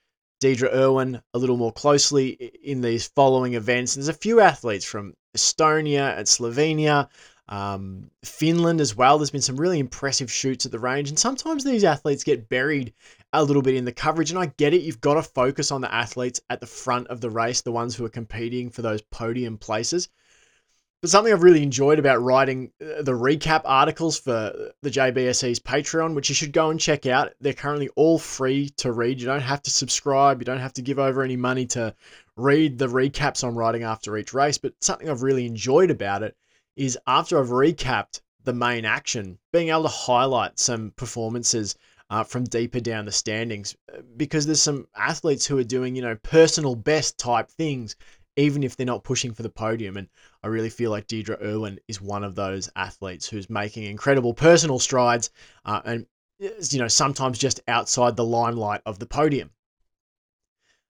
Deedra 0.43 0.73
Irwin 0.75 1.21
a 1.35 1.39
little 1.39 1.57
more 1.57 1.73
closely 1.73 2.31
in 2.31 2.81
these 2.81 3.07
following 3.09 3.55
events. 3.55 3.95
There's 3.95 4.09
a 4.09 4.15
few 4.15 4.41
athletes 4.41 4.85
from 4.85 5.15
Estonia 5.37 6.17
and 6.17 6.27
Slovenia, 6.27 7.09
um, 7.49 8.11
Finland 8.25 8.81
as 8.81 8.97
well. 8.97 9.19
There's 9.19 9.31
been 9.31 9.43
some 9.43 9.57
really 9.57 9.79
impressive 9.79 10.33
shoots 10.33 10.65
at 10.65 10.73
the 10.73 10.79
range, 10.79 11.11
and 11.11 11.19
sometimes 11.19 11.63
these 11.63 11.85
athletes 11.85 12.25
get 12.25 12.49
buried 12.49 12.93
a 13.33 13.45
little 13.45 13.63
bit 13.63 13.75
in 13.75 13.85
the 13.85 13.93
coverage. 13.93 14.31
And 14.31 14.39
I 14.39 14.47
get 14.47 14.75
it, 14.75 14.83
you've 14.83 15.01
got 15.01 15.15
to 15.15 15.23
focus 15.23 15.71
on 15.71 15.81
the 15.81 15.95
athletes 15.95 16.41
at 16.51 16.61
the 16.61 16.67
front 16.67 17.09
of 17.09 17.21
the 17.21 17.31
race, 17.31 17.61
the 17.61 17.71
ones 17.71 17.95
who 17.95 18.05
are 18.05 18.11
competing 18.11 18.71
for 18.71 18.83
those 18.83 19.03
podium 19.03 19.59
places. 19.59 20.09
But 21.03 21.11
something 21.11 21.33
I've 21.33 21.43
really 21.43 21.65
enjoyed 21.65 21.99
about 21.99 22.23
writing 22.23 22.71
uh, 22.81 23.03
the 23.03 23.13
recap 23.13 23.63
articles 23.65 24.21
for 24.21 24.73
the 24.83 24.91
JBSE's 24.91 25.59
Patreon, 25.59 26.15
which 26.15 26.29
you 26.29 26.35
should 26.37 26.53
go 26.53 26.71
and 26.71 26.79
check 26.79 27.07
out. 27.07 27.33
They're 27.41 27.55
currently 27.55 27.89
all 27.97 28.21
free 28.21 28.69
to 28.77 28.93
read. 28.93 29.19
You 29.19 29.27
don't 29.27 29.41
have 29.41 29.63
to 29.63 29.71
subscribe. 29.73 30.41
You 30.41 30.45
don't 30.45 30.61
have 30.61 30.75
to 30.75 30.83
give 30.83 31.01
over 31.01 31.25
any 31.25 31.37
money 31.37 31.67
to 31.67 31.93
read 32.37 32.79
the 32.79 32.87
recaps 32.87 33.43
I'm 33.43 33.59
writing 33.59 33.83
after 33.83 34.17
each 34.17 34.33
race. 34.33 34.59
But 34.59 34.75
something 34.81 35.11
I've 35.11 35.25
really 35.25 35.45
enjoyed 35.45 35.91
about 35.91 36.23
it 36.23 36.37
is 36.77 36.97
after 37.09 37.37
I've 37.37 37.49
recapped 37.49 38.21
the 38.45 38.53
main 38.53 38.85
action, 38.85 39.39
being 39.53 39.71
able 39.71 39.83
to 39.83 39.89
highlight 39.89 40.61
some 40.61 40.93
performances 40.93 41.75
uh, 42.11 42.23
from 42.23 42.45
deeper 42.45 42.79
down 42.79 43.07
the 43.07 43.13
standings 43.13 43.75
uh, 43.93 44.03
because 44.17 44.47
there's 44.47 44.63
some 44.63 44.87
athletes 44.95 45.47
who 45.47 45.59
are 45.59 45.65
doing, 45.65 45.97
you 45.97 46.03
know, 46.03 46.15
personal 46.23 46.77
best 46.77 47.19
type 47.19 47.51
things, 47.51 47.97
even 48.37 48.63
if 48.63 48.77
they're 48.77 48.87
not 48.87 49.05
pushing 49.05 49.33
for 49.33 49.43
the 49.43 49.51
podium. 49.51 49.97
And 49.97 50.09
I 50.43 50.49
really 50.49 50.71
feel 50.71 50.91
like 50.91 51.07
Deedra 51.07 51.43
Irwin 51.43 51.79
is 51.89 52.01
one 52.01 52.25
of 52.25 52.35
those 52.35 52.71
athletes 52.77 53.29
who's 53.29 53.51
making 53.51 53.85
incredible 53.85 54.35
personal 54.35 54.79
strides 54.79 55.31
uh, 55.65 55.81
and, 55.85 56.07
you 56.39 56.79
know, 56.79 56.89
sometimes 56.89 57.39
just 57.39 57.61
outside 57.69 58.17
the 58.17 58.25
limelight 58.25 58.81
of 58.87 58.99
the 58.99 59.07
podium. 59.07 59.51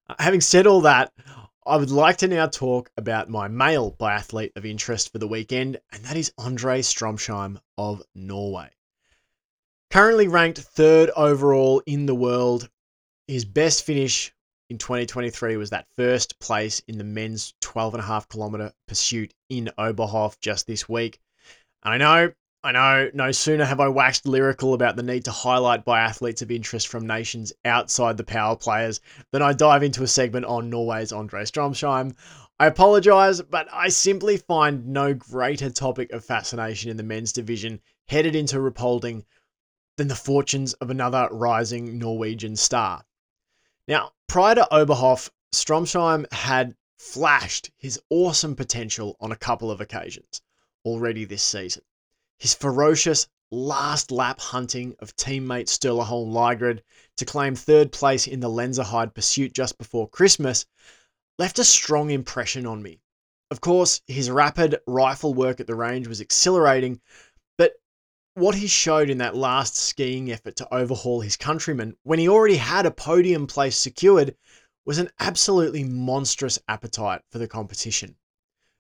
Uh, 0.08 0.14
having 0.18 0.40
said 0.40 0.66
all 0.66 0.82
that, 0.82 1.12
I 1.64 1.76
would 1.76 1.90
like 1.92 2.16
to 2.18 2.28
now 2.28 2.46
talk 2.46 2.90
about 2.96 3.28
my 3.28 3.46
male 3.46 3.92
biathlete 3.92 4.56
of 4.56 4.66
interest 4.66 5.12
for 5.12 5.18
the 5.18 5.28
weekend, 5.28 5.80
and 5.92 6.04
that 6.04 6.16
is 6.16 6.32
Andre 6.37 6.80
Stromsheim 6.80 7.61
of 7.78 8.02
Norway. 8.14 8.70
Currently 9.90 10.26
ranked 10.26 10.58
third 10.58 11.11
overall 11.11 11.82
in 11.87 12.06
the 12.06 12.14
world, 12.14 12.68
his 13.28 13.44
best 13.44 13.84
finish 13.84 14.34
in 14.73 14.79
2023 14.79 15.59
was 15.59 15.69
that 15.69 15.87
first 15.97 16.41
place 16.41 16.81
in 16.88 16.97
the 16.97 17.05
men's 17.05 17.52
12.5 17.61 18.26
kilometer 18.31 18.73
pursuit 18.88 19.35
in 19.50 19.71
Oberhof 19.79 20.41
just 20.41 20.67
this 20.67 20.88
week. 20.88 21.21
I 21.83 21.99
know 21.99 22.33
I 22.64 22.73
know, 22.73 23.11
no 23.12 23.33
sooner 23.33 23.67
have 23.67 23.81
I 23.81 23.88
waxed 23.88 24.25
lyrical 24.25 24.73
about 24.73 24.97
the 24.97 25.02
need 25.02 25.26
to 25.26 25.31
highlight 25.31 25.85
biathletes 25.85 26.41
of 26.41 26.50
interest 26.50 26.88
from 26.88 27.07
nations 27.07 27.52
outside 27.67 28.17
the 28.17 28.25
power 28.25 28.57
players 28.57 29.00
than 29.31 29.43
I 29.43 29.52
dive 29.52 29.83
into 29.83 30.05
a 30.05 30.07
segment 30.07 30.47
on 30.47 30.71
Norway's 30.71 31.12
Andre 31.12 31.43
Stromsheim. 31.43 32.14
I 32.59 32.67
apologise, 32.67 33.43
but 33.43 33.69
I 33.71 33.91
simply 33.91 34.38
find 34.38 34.87
no 34.87 35.12
greater 35.12 35.69
topic 35.69 36.12
of 36.12 36.25
fascination 36.25 36.91
in 36.91 36.97
the 36.97 37.02
men's 37.02 37.35
division 37.35 37.81
headed 38.09 38.35
into 38.35 38.57
Ruhpolding 38.57 39.25
than 39.99 40.09
the 40.09 40.14
fortunes 40.14 40.73
of 40.75 40.88
another 40.88 41.29
rising 41.31 41.99
Norwegian 41.99 42.57
star. 42.57 43.05
Now, 43.89 44.12
prior 44.29 44.55
to 44.55 44.69
Oberhof, 44.71 45.31
Stromsheim 45.53 46.31
had 46.33 46.77
flashed 46.99 47.71
his 47.77 48.01
awesome 48.11 48.55
potential 48.55 49.17
on 49.21 49.33
a 49.33 49.37
couple 49.37 49.71
of 49.71 49.81
occasions 49.81 50.41
already 50.85 51.25
this 51.25 51.43
season. 51.43 51.83
His 52.39 52.55
ferocious 52.55 53.27
last 53.51 54.11
lap 54.11 54.41
hunting 54.41 54.95
of 55.01 55.15
teammate 55.17 55.69
Sturla 55.69 56.05
Holm 56.05 56.33
Lægreid 56.33 56.81
to 57.17 57.25
claim 57.25 57.55
third 57.55 57.93
place 57.93 58.27
in 58.27 58.41
the 58.41 58.49
Lenzerheide 58.49 59.15
pursuit 59.15 59.53
just 59.53 59.79
before 59.79 60.09
Christmas 60.09 60.65
left 61.39 61.59
a 61.59 61.65
strong 61.65 62.11
impression 62.11 62.67
on 62.67 62.83
me. 62.83 63.01
Of 63.51 63.61
course, 63.61 64.01
his 64.07 64.31
rapid 64.31 64.81
rifle 64.87 65.35
work 65.35 65.61
at 65.61 65.67
the 65.67 65.75
range 65.75 66.07
was 66.07 66.21
exhilarating, 66.21 67.01
what 68.35 68.55
he 68.55 68.67
showed 68.67 69.11
in 69.11 69.19
that 69.19 69.37
last 69.37 69.77
skiing 69.77 70.33
effort 70.33 70.57
to 70.57 70.75
overhaul 70.75 71.21
his 71.21 71.37
countrymen 71.37 71.95
when 72.03 72.19
he 72.19 72.29
already 72.29 72.57
had 72.57 72.87
a 72.87 72.91
podium 72.91 73.47
place 73.47 73.77
secured 73.77 74.35
was 74.87 74.99
an 74.99 75.11
absolutely 75.21 75.85
monstrous 75.85 76.59
appetite 76.67 77.21
for 77.31 77.39
the 77.39 77.47
competition. 77.47 78.17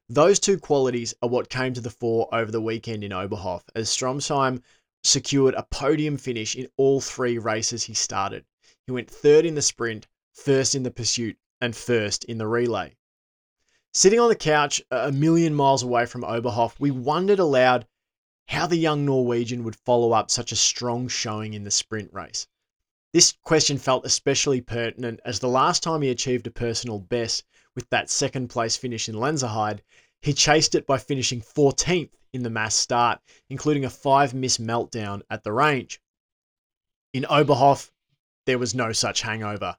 Those 0.08 0.40
two 0.40 0.58
qualities 0.58 1.14
are 1.22 1.28
what 1.28 1.48
came 1.48 1.74
to 1.74 1.80
the 1.80 1.90
fore 1.90 2.28
over 2.34 2.50
the 2.50 2.60
weekend 2.60 3.04
in 3.04 3.12
Oberhof 3.12 3.62
as 3.74 3.88
Stromsheim 3.88 4.62
secured 5.04 5.54
a 5.54 5.62
podium 5.64 6.16
finish 6.16 6.56
in 6.56 6.68
all 6.76 7.00
three 7.00 7.38
races 7.38 7.84
he 7.84 7.94
started. 7.94 8.44
He 8.86 8.92
went 8.92 9.10
third 9.10 9.44
in 9.44 9.54
the 9.54 9.62
sprint, 9.62 10.08
first 10.32 10.74
in 10.74 10.82
the 10.82 10.90
pursuit, 10.90 11.36
and 11.60 11.76
first 11.76 12.24
in 12.24 12.38
the 12.38 12.46
relay. 12.46 12.96
Sitting 13.94 14.18
on 14.18 14.28
the 14.28 14.34
couch 14.34 14.82
a 14.90 15.12
million 15.12 15.54
miles 15.54 15.82
away 15.82 16.06
from 16.06 16.22
Oberhof, 16.22 16.74
we 16.80 16.90
wondered 16.90 17.38
aloud 17.38 17.86
how 18.46 18.66
the 18.66 18.76
young 18.76 19.04
Norwegian 19.04 19.64
would 19.64 19.76
follow 19.76 20.12
up 20.12 20.30
such 20.30 20.52
a 20.52 20.56
strong 20.56 21.08
showing 21.08 21.54
in 21.54 21.64
the 21.64 21.70
sprint 21.70 22.12
race. 22.12 22.46
This 23.12 23.32
question 23.42 23.78
felt 23.78 24.06
especially 24.06 24.60
pertinent 24.60 25.20
as 25.24 25.38
the 25.38 25.48
last 25.48 25.82
time 25.82 26.02
he 26.02 26.10
achieved 26.10 26.46
a 26.46 26.50
personal 26.50 26.98
best 26.98 27.44
with 27.74 27.88
that 27.90 28.10
second 28.10 28.48
place 28.48 28.76
finish 28.76 29.08
in 29.08 29.14
Lenzerheide, 29.14 29.82
he 30.20 30.32
chased 30.32 30.74
it 30.74 30.86
by 30.86 30.98
finishing 30.98 31.40
14th 31.40 32.10
in 32.32 32.42
the 32.42 32.50
mass 32.50 32.74
start, 32.74 33.20
including 33.50 33.84
a 33.84 33.90
five 33.90 34.32
miss 34.32 34.58
meltdown 34.58 35.22
at 35.30 35.44
the 35.44 35.52
range. 35.52 36.00
In 37.12 37.24
Oberhof, 37.24 37.90
there 38.46 38.58
was 38.58 38.74
no 38.74 38.92
such 38.92 39.20
hangover. 39.20 39.76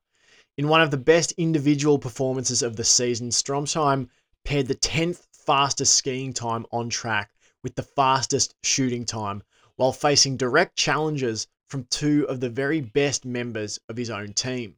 In 0.57 0.67
one 0.67 0.81
of 0.81 0.91
the 0.91 0.97
best 0.97 1.31
individual 1.33 1.97
performances 1.97 2.61
of 2.61 2.75
the 2.75 2.83
season, 2.83 3.29
Stromsheim 3.29 4.09
paired 4.45 4.67
the 4.67 4.75
10th 4.75 5.25
fastest 5.31 5.93
skiing 5.93 6.33
time 6.33 6.65
on 6.71 6.89
track 6.89 7.32
with 7.63 7.75
the 7.75 7.83
fastest 7.83 8.55
shooting 8.61 9.05
time, 9.05 9.41
while 9.75 9.91
facing 9.91 10.37
direct 10.37 10.75
challenges 10.75 11.47
from 11.67 11.85
two 11.85 12.27
of 12.29 12.39
the 12.39 12.49
very 12.49 12.81
best 12.81 13.25
members 13.25 13.79
of 13.89 13.97
his 13.97 14.09
own 14.09 14.33
team. 14.33 14.77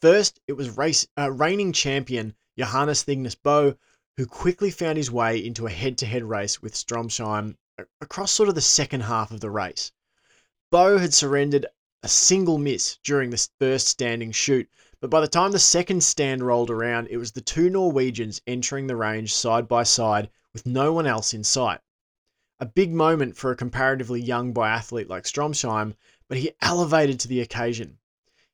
First, 0.00 0.38
it 0.46 0.52
was 0.52 0.76
race, 0.76 1.08
uh, 1.18 1.32
reigning 1.32 1.72
champion 1.72 2.36
Johannes 2.56 3.02
Thingnes 3.02 3.34
Bø, 3.34 3.76
who 4.16 4.26
quickly 4.26 4.70
found 4.70 4.96
his 4.96 5.10
way 5.10 5.44
into 5.44 5.66
a 5.66 5.70
head 5.70 5.98
to 5.98 6.06
head 6.06 6.24
race 6.24 6.62
with 6.62 6.74
Stromsheim 6.74 7.56
across 8.00 8.32
sort 8.32 8.48
of 8.48 8.54
the 8.54 8.60
second 8.60 9.02
half 9.02 9.30
of 9.30 9.40
the 9.40 9.50
race. 9.50 9.92
Bø 10.72 11.00
had 11.00 11.14
surrendered 11.14 11.66
a 12.02 12.08
single 12.08 12.58
miss 12.58 12.98
during 13.02 13.30
the 13.30 13.48
first 13.58 13.88
standing 13.88 14.30
shoot, 14.30 14.68
but 15.00 15.10
by 15.10 15.20
the 15.20 15.28
time 15.28 15.52
the 15.52 15.58
second 15.58 16.02
stand 16.02 16.42
rolled 16.42 16.70
around, 16.70 17.08
it 17.10 17.18
was 17.18 17.32
the 17.32 17.40
two 17.40 17.70
Norwegians 17.70 18.42
entering 18.46 18.86
the 18.86 18.96
range 18.96 19.32
side 19.32 19.68
by 19.68 19.82
side 19.82 20.28
with 20.52 20.66
no 20.66 20.92
one 20.92 21.06
else 21.06 21.32
in 21.32 21.44
sight. 21.44 21.80
A 22.58 22.66
big 22.66 22.92
moment 22.92 23.36
for 23.36 23.52
a 23.52 23.56
comparatively 23.56 24.20
young 24.20 24.52
biathlete 24.52 25.08
like 25.08 25.24
Stromsheim, 25.24 25.94
but 26.28 26.38
he 26.38 26.50
elevated 26.60 27.20
to 27.20 27.28
the 27.28 27.40
occasion. 27.40 27.98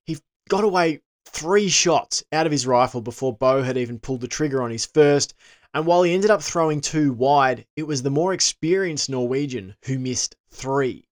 He 0.05 0.19
got 0.49 0.65
away 0.65 1.01
three 1.25 1.69
shots 1.69 2.23
out 2.31 2.45
of 2.45 2.53
his 2.53 2.67
rifle 2.67 3.01
before 3.01 3.37
Bø 3.37 3.65
had 3.65 3.79
even 3.79 3.99
pulled 3.99 4.21
the 4.21 4.29
trigger 4.29 4.63
on 4.63 4.71
his 4.71 4.85
first, 4.85 5.35
and 5.73 5.87
while 5.87 6.03
he 6.03 6.13
ended 6.13 6.31
up 6.31 6.43
throwing 6.43 6.81
two 6.81 7.13
wide, 7.13 7.67
it 7.75 7.85
was 7.85 8.03
the 8.03 8.11
more 8.11 8.35
experienced 8.35 9.09
Norwegian 9.09 9.75
who 9.87 9.99
missed 9.99 10.37
three. 10.51 11.09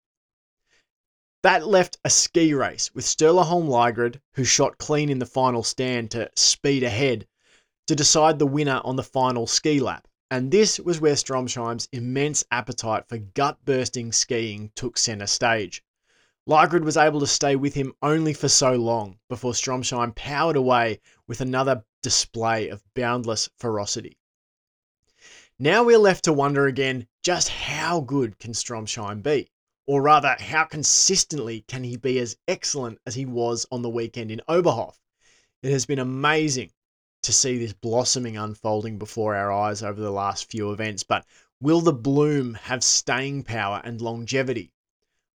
That 1.43 1.67
left 1.67 1.99
a 2.05 2.11
ski 2.11 2.55
race 2.55 2.95
with 2.95 3.05
Sturla 3.05 3.45
Holm 3.45 3.67
Lægreid, 3.67 4.21
who 4.35 4.45
shot 4.45 4.79
clean 4.79 5.11
in 5.11 5.19
the 5.19 5.27
final 5.27 5.65
stand 5.65 6.13
to 6.13 6.31
speed 6.37 6.85
ahead, 6.85 7.27
to 7.89 7.97
decide 7.97 8.39
the 8.39 8.47
winner 8.47 8.81
on 8.85 8.95
the 8.95 9.03
final 9.03 9.49
ski 9.49 9.81
lap. 9.81 10.07
And 10.31 10.53
this 10.53 10.79
was 10.79 11.01
where 11.01 11.17
Stromsheim's 11.17 11.89
immense 11.91 12.45
appetite 12.53 13.09
for 13.09 13.19
gut 13.19 13.59
bursting 13.65 14.13
skiing 14.13 14.71
took 14.77 14.97
centre 14.97 15.27
stage. 15.27 15.83
Lægreid 16.49 16.85
was 16.85 16.97
able 16.97 17.19
to 17.19 17.27
stay 17.27 17.57
with 17.57 17.75
him 17.75 17.93
only 18.03 18.35
for 18.35 18.49
so 18.49 18.77
long 18.77 19.19
before 19.29 19.53
Stromsheim 19.53 20.15
powered 20.15 20.57
away 20.57 21.01
with 21.27 21.41
another 21.41 21.85
display 22.03 22.69
of 22.69 22.85
boundless 22.95 23.49
ferocity. 23.59 24.17
Now 25.59 25.83
we're 25.83 25.99
left 25.99 26.23
to 26.25 26.33
wonder 26.33 26.67
again 26.67 27.09
just 27.23 27.49
how 27.49 28.01
good 28.01 28.39
can 28.39 28.53
Stromsheim 28.53 29.23
be? 29.23 29.51
Or 29.87 30.01
rather, 30.01 30.37
how 30.39 30.65
consistently 30.65 31.63
can 31.67 31.83
he 31.83 31.97
be 31.97 32.19
as 32.21 32.37
excellent 32.47 33.01
as 33.05 33.15
he 33.17 33.27
was 33.27 33.67
on 33.73 33.83
the 33.83 33.91
weekend 33.91 34.31
in 34.31 34.41
Oberhof? 34.49 35.01
It 35.63 35.73
has 35.73 35.87
been 35.87 35.99
amazing 35.99 36.73
to 37.23 37.33
see 37.33 37.59
this 37.59 37.73
blossoming 37.73 38.37
unfolding 38.37 38.99
before 38.99 39.35
our 39.35 39.53
eyes 39.53 39.83
over 39.83 40.01
the 40.01 40.11
last 40.11 40.51
few 40.51 40.73
events, 40.73 41.03
but 41.03 41.27
will 41.61 41.81
the 41.81 41.93
bloom 41.93 42.55
have 42.55 42.85
staying 42.85 43.43
power 43.43 43.81
and 43.85 44.01
longevity? 44.01 44.73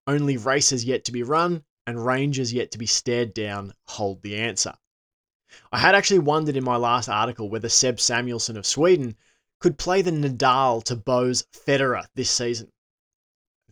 Only 0.05 0.37
races 0.37 0.85
yet 0.85 1.03
to 1.05 1.11
be 1.11 1.23
run 1.23 1.63
and 1.85 2.05
ranges 2.05 2.53
yet 2.53 2.71
to 2.71 2.77
be 2.77 2.85
stared 2.85 3.33
down 3.33 3.73
hold 3.85 4.21
the 4.21 4.37
answer. 4.37 4.73
I 5.71 5.79
had 5.79 5.95
actually 5.95 6.19
wondered 6.19 6.57
in 6.57 6.63
my 6.63 6.75
last 6.75 7.09
article 7.09 7.49
whether 7.49 7.69
Seb 7.69 7.99
Samuelsson 7.99 8.57
of 8.57 8.65
Sweden 8.65 9.15
could 9.59 9.77
play 9.77 10.01
the 10.01 10.11
Nadal 10.11 10.83
to 10.83 10.95
Bø's 10.95 11.45
Federer 11.53 12.05
this 12.15 12.29
season. 12.29 12.71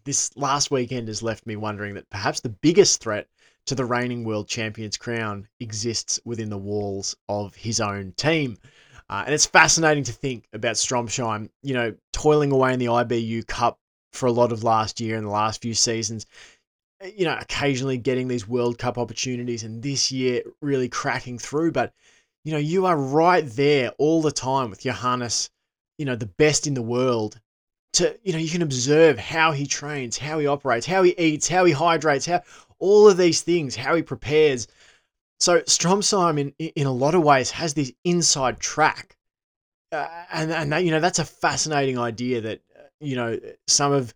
This 0.05 0.29
last 0.37 0.69
weekend 0.69 1.07
has 1.07 1.23
left 1.23 1.47
me 1.47 1.55
wondering 1.55 1.95
that 1.95 2.09
perhaps 2.11 2.39
the 2.39 2.49
biggest 2.49 3.01
threat 3.01 3.27
to 3.65 3.73
the 3.73 3.85
reigning 3.85 4.23
world 4.23 4.47
champion's 4.47 4.97
crown 4.97 5.47
exists 5.59 6.19
within 6.23 6.49
the 6.49 6.57
walls 6.59 7.15
of 7.27 7.55
his 7.55 7.81
own 7.81 8.13
team. 8.15 8.57
Uh, 9.09 9.23
and 9.25 9.33
it's 9.33 9.47
fascinating 9.47 10.03
to 10.03 10.11
think 10.11 10.47
about 10.53 10.75
Stromsheim, 10.75 11.49
you 11.63 11.73
know, 11.73 11.95
toiling 12.13 12.51
away 12.51 12.73
in 12.73 12.79
the 12.79 12.85
IBU 12.85 13.47
Cup 13.47 13.79
for 14.13 14.27
a 14.27 14.31
lot 14.31 14.51
of 14.51 14.63
last 14.63 15.01
year 15.01 15.17
and 15.17 15.25
the 15.25 15.31
last 15.31 15.61
few 15.61 15.73
seasons. 15.73 16.27
Eh, 17.01 17.11
you 17.17 17.25
know, 17.25 17.37
occasionally 17.39 17.97
getting 17.97 18.27
these 18.27 18.47
World 18.47 18.77
Cup 18.77 18.99
opportunities 18.99 19.63
and 19.63 19.81
this 19.81 20.11
year 20.11 20.43
really 20.61 20.89
cracking 20.89 21.39
through. 21.39 21.71
But, 21.71 21.93
you 22.43 22.51
know, 22.51 22.59
you 22.59 22.85
are 22.85 22.97
right 22.97 23.45
there 23.45 23.89
all 23.97 24.21
the 24.21 24.31
time 24.31 24.69
with 24.69 24.81
Johannes, 24.81 25.49
you 25.97 26.05
know, 26.05 26.15
the 26.15 26.25
best 26.27 26.67
in 26.67 26.75
the 26.75 26.81
world. 26.83 27.39
To, 27.95 28.17
you 28.23 28.33
know, 28.33 28.39
you 28.39 28.49
can 28.49 28.61
observe 28.61 29.17
how 29.17 29.51
he 29.51 29.67
trains, 29.67 30.17
how 30.17 30.39
he 30.39 30.47
operates, 30.47 30.85
how 30.85 31.03
he 31.03 31.13
eats, 31.17 31.47
how 31.47 31.65
he 31.65 31.73
hydrates, 31.73 32.25
how 32.25 32.41
all 32.79 33.07
of 33.09 33.17
these 33.17 33.41
things, 33.41 33.75
how 33.75 33.95
he 33.95 34.01
prepares. 34.01 34.67
So 35.39 35.61
Stromsheim, 35.61 36.39
in, 36.39 36.69
in 36.69 36.87
a 36.87 36.91
lot 36.91 37.15
of 37.15 37.23
ways, 37.23 37.51
has 37.51 37.73
this 37.73 37.91
inside 38.03 38.59
track 38.59 39.15
uh, 39.95 40.07
and 40.33 40.51
and 40.51 40.71
that, 40.71 40.83
you 40.83 40.91
know 40.91 40.99
that's 40.99 41.19
a 41.19 41.25
fascinating 41.25 41.97
idea 41.97 42.41
that 42.41 42.61
uh, 42.77 42.81
you 42.99 43.15
know 43.15 43.39
some 43.67 43.91
of 43.91 44.13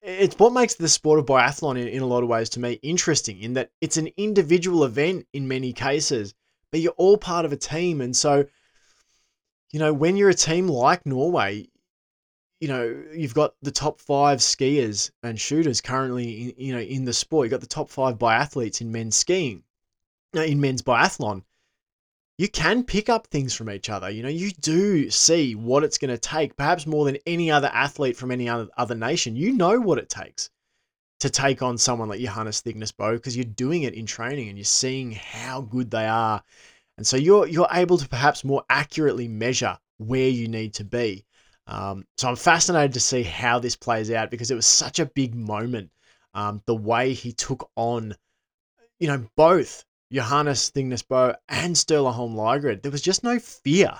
it's 0.00 0.38
what 0.38 0.52
makes 0.52 0.74
the 0.74 0.88
sport 0.88 1.18
of 1.18 1.26
biathlon 1.26 1.80
in, 1.80 1.88
in 1.88 2.02
a 2.02 2.06
lot 2.06 2.22
of 2.22 2.28
ways 2.28 2.48
to 2.48 2.60
me 2.60 2.78
interesting 2.82 3.40
in 3.40 3.54
that 3.54 3.70
it's 3.80 3.96
an 3.96 4.08
individual 4.16 4.84
event 4.84 5.26
in 5.32 5.48
many 5.48 5.72
cases 5.72 6.34
but 6.70 6.80
you're 6.80 6.92
all 6.92 7.16
part 7.16 7.44
of 7.44 7.52
a 7.52 7.56
team 7.56 8.00
and 8.00 8.14
so 8.14 8.44
you 9.72 9.78
know 9.78 9.92
when 9.92 10.16
you're 10.16 10.28
a 10.28 10.34
team 10.34 10.68
like 10.68 11.04
norway 11.04 11.66
you 12.60 12.68
know 12.68 13.02
you've 13.14 13.34
got 13.34 13.54
the 13.62 13.70
top 13.70 14.00
five 14.00 14.38
skiers 14.38 15.10
and 15.22 15.40
shooters 15.40 15.80
currently 15.80 16.50
in, 16.50 16.54
you 16.56 16.72
know 16.72 16.80
in 16.80 17.04
the 17.04 17.12
sport 17.12 17.44
you've 17.44 17.52
got 17.52 17.60
the 17.60 17.66
top 17.66 17.88
five 17.88 18.18
biathletes 18.18 18.80
in 18.80 18.90
men's 18.90 19.16
skiing 19.16 19.62
uh, 20.36 20.40
in 20.40 20.60
men's 20.60 20.82
biathlon 20.82 21.42
you 22.38 22.48
can 22.48 22.84
pick 22.84 23.08
up 23.08 23.26
things 23.26 23.52
from 23.52 23.68
each 23.68 23.90
other. 23.90 24.08
You 24.08 24.22
know, 24.22 24.28
you 24.28 24.52
do 24.52 25.10
see 25.10 25.56
what 25.56 25.82
it's 25.82 25.98
going 25.98 26.12
to 26.12 26.18
take, 26.18 26.56
perhaps 26.56 26.86
more 26.86 27.04
than 27.04 27.18
any 27.26 27.50
other 27.50 27.68
athlete 27.74 28.16
from 28.16 28.30
any 28.30 28.48
other, 28.48 28.68
other 28.76 28.94
nation. 28.94 29.34
You 29.34 29.52
know 29.52 29.80
what 29.80 29.98
it 29.98 30.08
takes 30.08 30.48
to 31.18 31.28
take 31.28 31.62
on 31.62 31.76
someone 31.76 32.08
like 32.08 32.20
Johannes 32.20 32.62
Thingnes 32.62 32.96
Bo 32.96 33.14
because 33.14 33.36
you're 33.36 33.44
doing 33.44 33.82
it 33.82 33.94
in 33.94 34.06
training 34.06 34.48
and 34.48 34.56
you're 34.56 34.64
seeing 34.64 35.10
how 35.10 35.62
good 35.62 35.90
they 35.90 36.06
are. 36.06 36.42
And 36.96 37.04
so 37.04 37.16
you're 37.16 37.48
you're 37.48 37.68
able 37.72 37.98
to 37.98 38.08
perhaps 38.08 38.44
more 38.44 38.64
accurately 38.70 39.26
measure 39.26 39.76
where 39.98 40.28
you 40.28 40.46
need 40.46 40.74
to 40.74 40.84
be. 40.84 41.24
Um, 41.68 42.06
so 42.16 42.28
I'm 42.28 42.36
fascinated 42.36 42.94
to 42.94 43.00
see 43.00 43.22
how 43.22 43.58
this 43.58 43.76
plays 43.76 44.10
out 44.10 44.30
because 44.30 44.50
it 44.50 44.54
was 44.54 44.66
such 44.66 44.98
a 44.98 45.06
big 45.06 45.34
moment. 45.34 45.90
Um, 46.32 46.62
the 46.66 46.74
way 46.74 47.12
he 47.12 47.32
took 47.32 47.70
on, 47.76 48.16
you 48.98 49.06
know, 49.06 49.26
both 49.36 49.84
Johannes 50.10 50.70
Thingnes 50.70 51.06
Bo 51.06 51.34
and 51.48 51.76
Sturla 51.76 52.12
Holm 52.12 52.34
Lægreid, 52.34 52.82
there 52.82 52.90
was 52.90 53.02
just 53.02 53.22
no 53.22 53.38
fear 53.38 53.92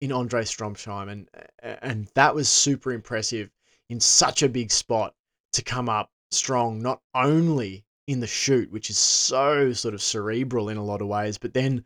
in 0.00 0.12
Andre 0.12 0.42
Stromsheim. 0.42 1.10
And, 1.10 1.28
and 1.62 2.08
that 2.14 2.34
was 2.34 2.48
super 2.48 2.90
impressive 2.92 3.50
in 3.90 4.00
such 4.00 4.42
a 4.42 4.48
big 4.48 4.70
spot 4.70 5.14
to 5.52 5.62
come 5.62 5.90
up 5.90 6.10
strong, 6.30 6.80
not 6.80 7.02
only 7.14 7.84
in 8.06 8.20
the 8.20 8.26
shoot, 8.26 8.70
which 8.70 8.88
is 8.88 8.96
so 8.96 9.72
sort 9.74 9.94
of 9.94 10.02
cerebral 10.02 10.70
in 10.70 10.78
a 10.78 10.84
lot 10.84 11.02
of 11.02 11.08
ways, 11.08 11.36
but 11.36 11.52
then 11.52 11.84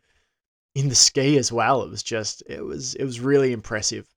in 0.75 0.87
the 0.87 0.95
ski 0.95 1.37
as 1.37 1.51
well. 1.51 1.83
It 1.83 1.89
was 1.89 2.03
just, 2.03 2.41
it 2.47 2.63
was, 2.63 2.95
it 2.95 3.03
was 3.03 3.19
really 3.19 3.51
impressive. 3.51 4.07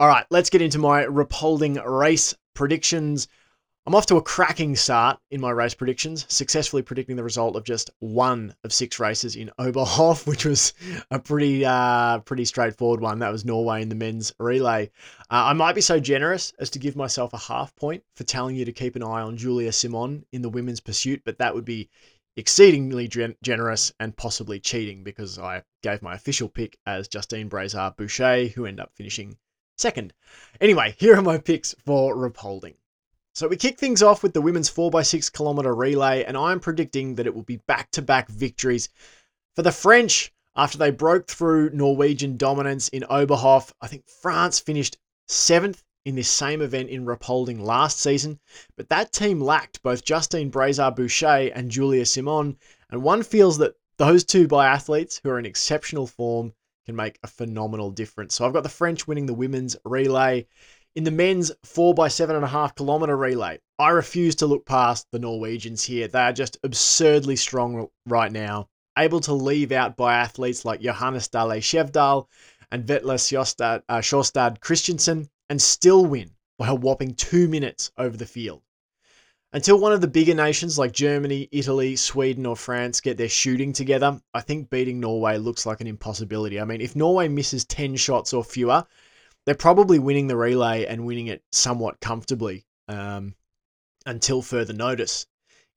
All 0.00 0.06
right, 0.06 0.24
let's 0.30 0.48
get 0.48 0.62
into 0.62 0.78
my 0.78 1.02
Ruhpolding 1.06 1.84
race 1.84 2.32
predictions. 2.54 3.26
I'm 3.84 3.96
off 3.96 4.06
to 4.06 4.16
a 4.16 4.22
cracking 4.22 4.76
start 4.76 5.18
in 5.32 5.40
my 5.40 5.50
race 5.50 5.74
predictions, 5.74 6.24
successfully 6.28 6.82
predicting 6.82 7.16
the 7.16 7.24
result 7.24 7.56
of 7.56 7.64
just 7.64 7.90
one 7.98 8.54
of 8.62 8.72
six 8.72 9.00
races 9.00 9.34
in 9.34 9.50
Oberhof, 9.58 10.24
which 10.28 10.44
was 10.44 10.72
a 11.10 11.18
pretty 11.18 11.64
uh, 11.64 12.20
pretty 12.20 12.44
straightforward 12.44 13.00
one. 13.00 13.18
That 13.18 13.32
was 13.32 13.44
Norway 13.44 13.82
in 13.82 13.88
the 13.88 13.96
men's 13.96 14.32
relay. 14.38 14.92
Uh, 15.22 15.50
I 15.50 15.52
might 15.54 15.74
be 15.74 15.80
so 15.80 15.98
generous 15.98 16.52
as 16.60 16.70
to 16.70 16.78
give 16.78 16.94
myself 16.94 17.32
a 17.32 17.38
half 17.38 17.74
point 17.74 18.04
for 18.14 18.22
telling 18.22 18.54
you 18.54 18.64
to 18.66 18.72
keep 18.72 18.94
an 18.94 19.02
eye 19.02 19.22
on 19.22 19.36
Julia 19.36 19.72
Simon 19.72 20.24
in 20.30 20.42
the 20.42 20.48
women's 20.48 20.78
pursuit, 20.78 21.22
but 21.24 21.38
that 21.38 21.56
would 21.56 21.64
be 21.64 21.88
exceedingly 22.36 23.08
gen- 23.08 23.34
generous 23.42 23.92
and 23.98 24.16
possibly 24.16 24.60
cheating 24.60 25.02
because 25.02 25.40
I 25.40 25.64
gave 25.82 26.02
my 26.02 26.14
official 26.14 26.48
pick 26.48 26.78
as 26.86 27.08
Justine 27.08 27.50
Braisaz 27.50 27.96
Bouchet, 27.96 28.50
who 28.50 28.64
ended 28.64 28.84
up 28.84 28.92
finishing 28.94 29.36
second. 29.78 30.12
Anyway, 30.60 30.94
here 30.98 31.16
are 31.16 31.22
my 31.22 31.38
picks 31.38 31.74
for 31.84 32.14
Ruhpolding. 32.16 32.74
So 33.34 33.46
we 33.46 33.56
kick 33.56 33.78
things 33.78 34.02
off 34.02 34.22
with 34.22 34.34
the 34.34 34.40
women's 34.40 34.68
4x6 34.68 35.32
kilometer 35.32 35.74
relay, 35.74 36.24
and 36.24 36.36
I'm 36.36 36.58
predicting 36.58 37.14
that 37.14 37.26
it 37.26 37.34
will 37.34 37.44
be 37.44 37.58
back 37.58 37.90
to 37.92 38.02
back 38.02 38.28
victories 38.28 38.88
for 39.54 39.62
the 39.62 39.70
French 39.70 40.32
after 40.56 40.76
they 40.76 40.90
broke 40.90 41.28
through 41.28 41.70
Norwegian 41.70 42.36
dominance 42.36 42.88
in 42.88 43.04
Oberhof. 43.04 43.72
I 43.80 43.86
think 43.86 44.08
France 44.08 44.58
finished 44.58 44.98
seventh 45.28 45.84
in 46.04 46.16
this 46.16 46.28
same 46.28 46.62
event 46.62 46.88
in 46.88 47.04
Ruhpolding 47.04 47.60
last 47.60 48.00
season, 48.00 48.40
but 48.76 48.88
that 48.88 49.12
team 49.12 49.40
lacked 49.40 49.82
both 49.82 50.04
Justine 50.04 50.50
Braisaz 50.50 50.96
Bouchet 50.96 51.52
and 51.52 51.70
Julia 51.70 52.06
Simon, 52.06 52.56
and 52.90 53.02
one 53.02 53.22
feels 53.22 53.58
that 53.58 53.76
those 53.98 54.24
two 54.24 54.48
biathletes 54.48 55.20
who 55.22 55.30
are 55.30 55.38
in 55.38 55.46
exceptional 55.46 56.08
form 56.08 56.54
can 56.88 56.96
make 56.96 57.18
a 57.22 57.26
phenomenal 57.26 57.90
difference. 57.90 58.34
So 58.34 58.46
I've 58.46 58.54
got 58.54 58.62
the 58.62 58.70
French 58.70 59.06
winning 59.06 59.26
the 59.26 59.34
women's 59.34 59.76
relay. 59.84 60.46
In 60.96 61.04
the 61.04 61.10
men's 61.10 61.52
four 61.62 61.92
by 61.92 62.08
seven 62.08 62.34
and 62.34 62.46
a 62.46 62.48
half 62.48 62.74
kilometer 62.74 63.14
relay, 63.14 63.58
I 63.78 63.90
refuse 63.90 64.34
to 64.36 64.46
look 64.46 64.64
past 64.64 65.06
the 65.12 65.18
Norwegians 65.18 65.84
here. 65.84 66.08
They 66.08 66.18
are 66.18 66.32
just 66.32 66.56
absurdly 66.64 67.36
strong 67.36 67.88
right 68.06 68.32
now, 68.32 68.70
able 68.96 69.20
to 69.20 69.34
leave 69.34 69.70
out 69.70 69.98
biathletes 69.98 70.64
like 70.64 70.80
Johannes 70.80 71.28
Dale 71.28 71.60
Skjevdal 71.60 72.26
and 72.72 72.86
Vetle 72.86 73.18
Sjostad, 73.18 73.82
uh, 73.90 73.98
Sjostad 73.98 74.60
Christensen 74.60 75.28
and 75.50 75.60
still 75.60 76.06
win 76.06 76.30
by 76.58 76.68
a 76.68 76.74
whopping 76.74 77.14
two 77.14 77.48
minutes 77.48 77.92
over 77.98 78.16
the 78.16 78.24
field. 78.24 78.62
Until 79.50 79.78
one 79.78 79.94
of 79.94 80.02
the 80.02 80.08
bigger 80.08 80.34
nations 80.34 80.78
like 80.78 80.92
Germany, 80.92 81.48
Italy, 81.52 81.96
Sweden, 81.96 82.44
or 82.44 82.54
France 82.54 83.00
get 83.00 83.16
their 83.16 83.30
shooting 83.30 83.72
together, 83.72 84.20
I 84.34 84.42
think 84.42 84.68
beating 84.68 85.00
Norway 85.00 85.38
looks 85.38 85.64
like 85.64 85.80
an 85.80 85.86
impossibility. 85.86 86.60
I 86.60 86.66
mean, 86.66 86.82
if 86.82 86.94
Norway 86.94 87.28
misses 87.28 87.64
10 87.64 87.96
shots 87.96 88.34
or 88.34 88.44
fewer, 88.44 88.84
they're 89.46 89.54
probably 89.54 89.98
winning 89.98 90.26
the 90.26 90.36
relay 90.36 90.84
and 90.84 91.06
winning 91.06 91.28
it 91.28 91.42
somewhat 91.50 91.98
comfortably 92.00 92.66
um, 92.88 93.34
until 94.04 94.42
further 94.42 94.74
notice. 94.74 95.26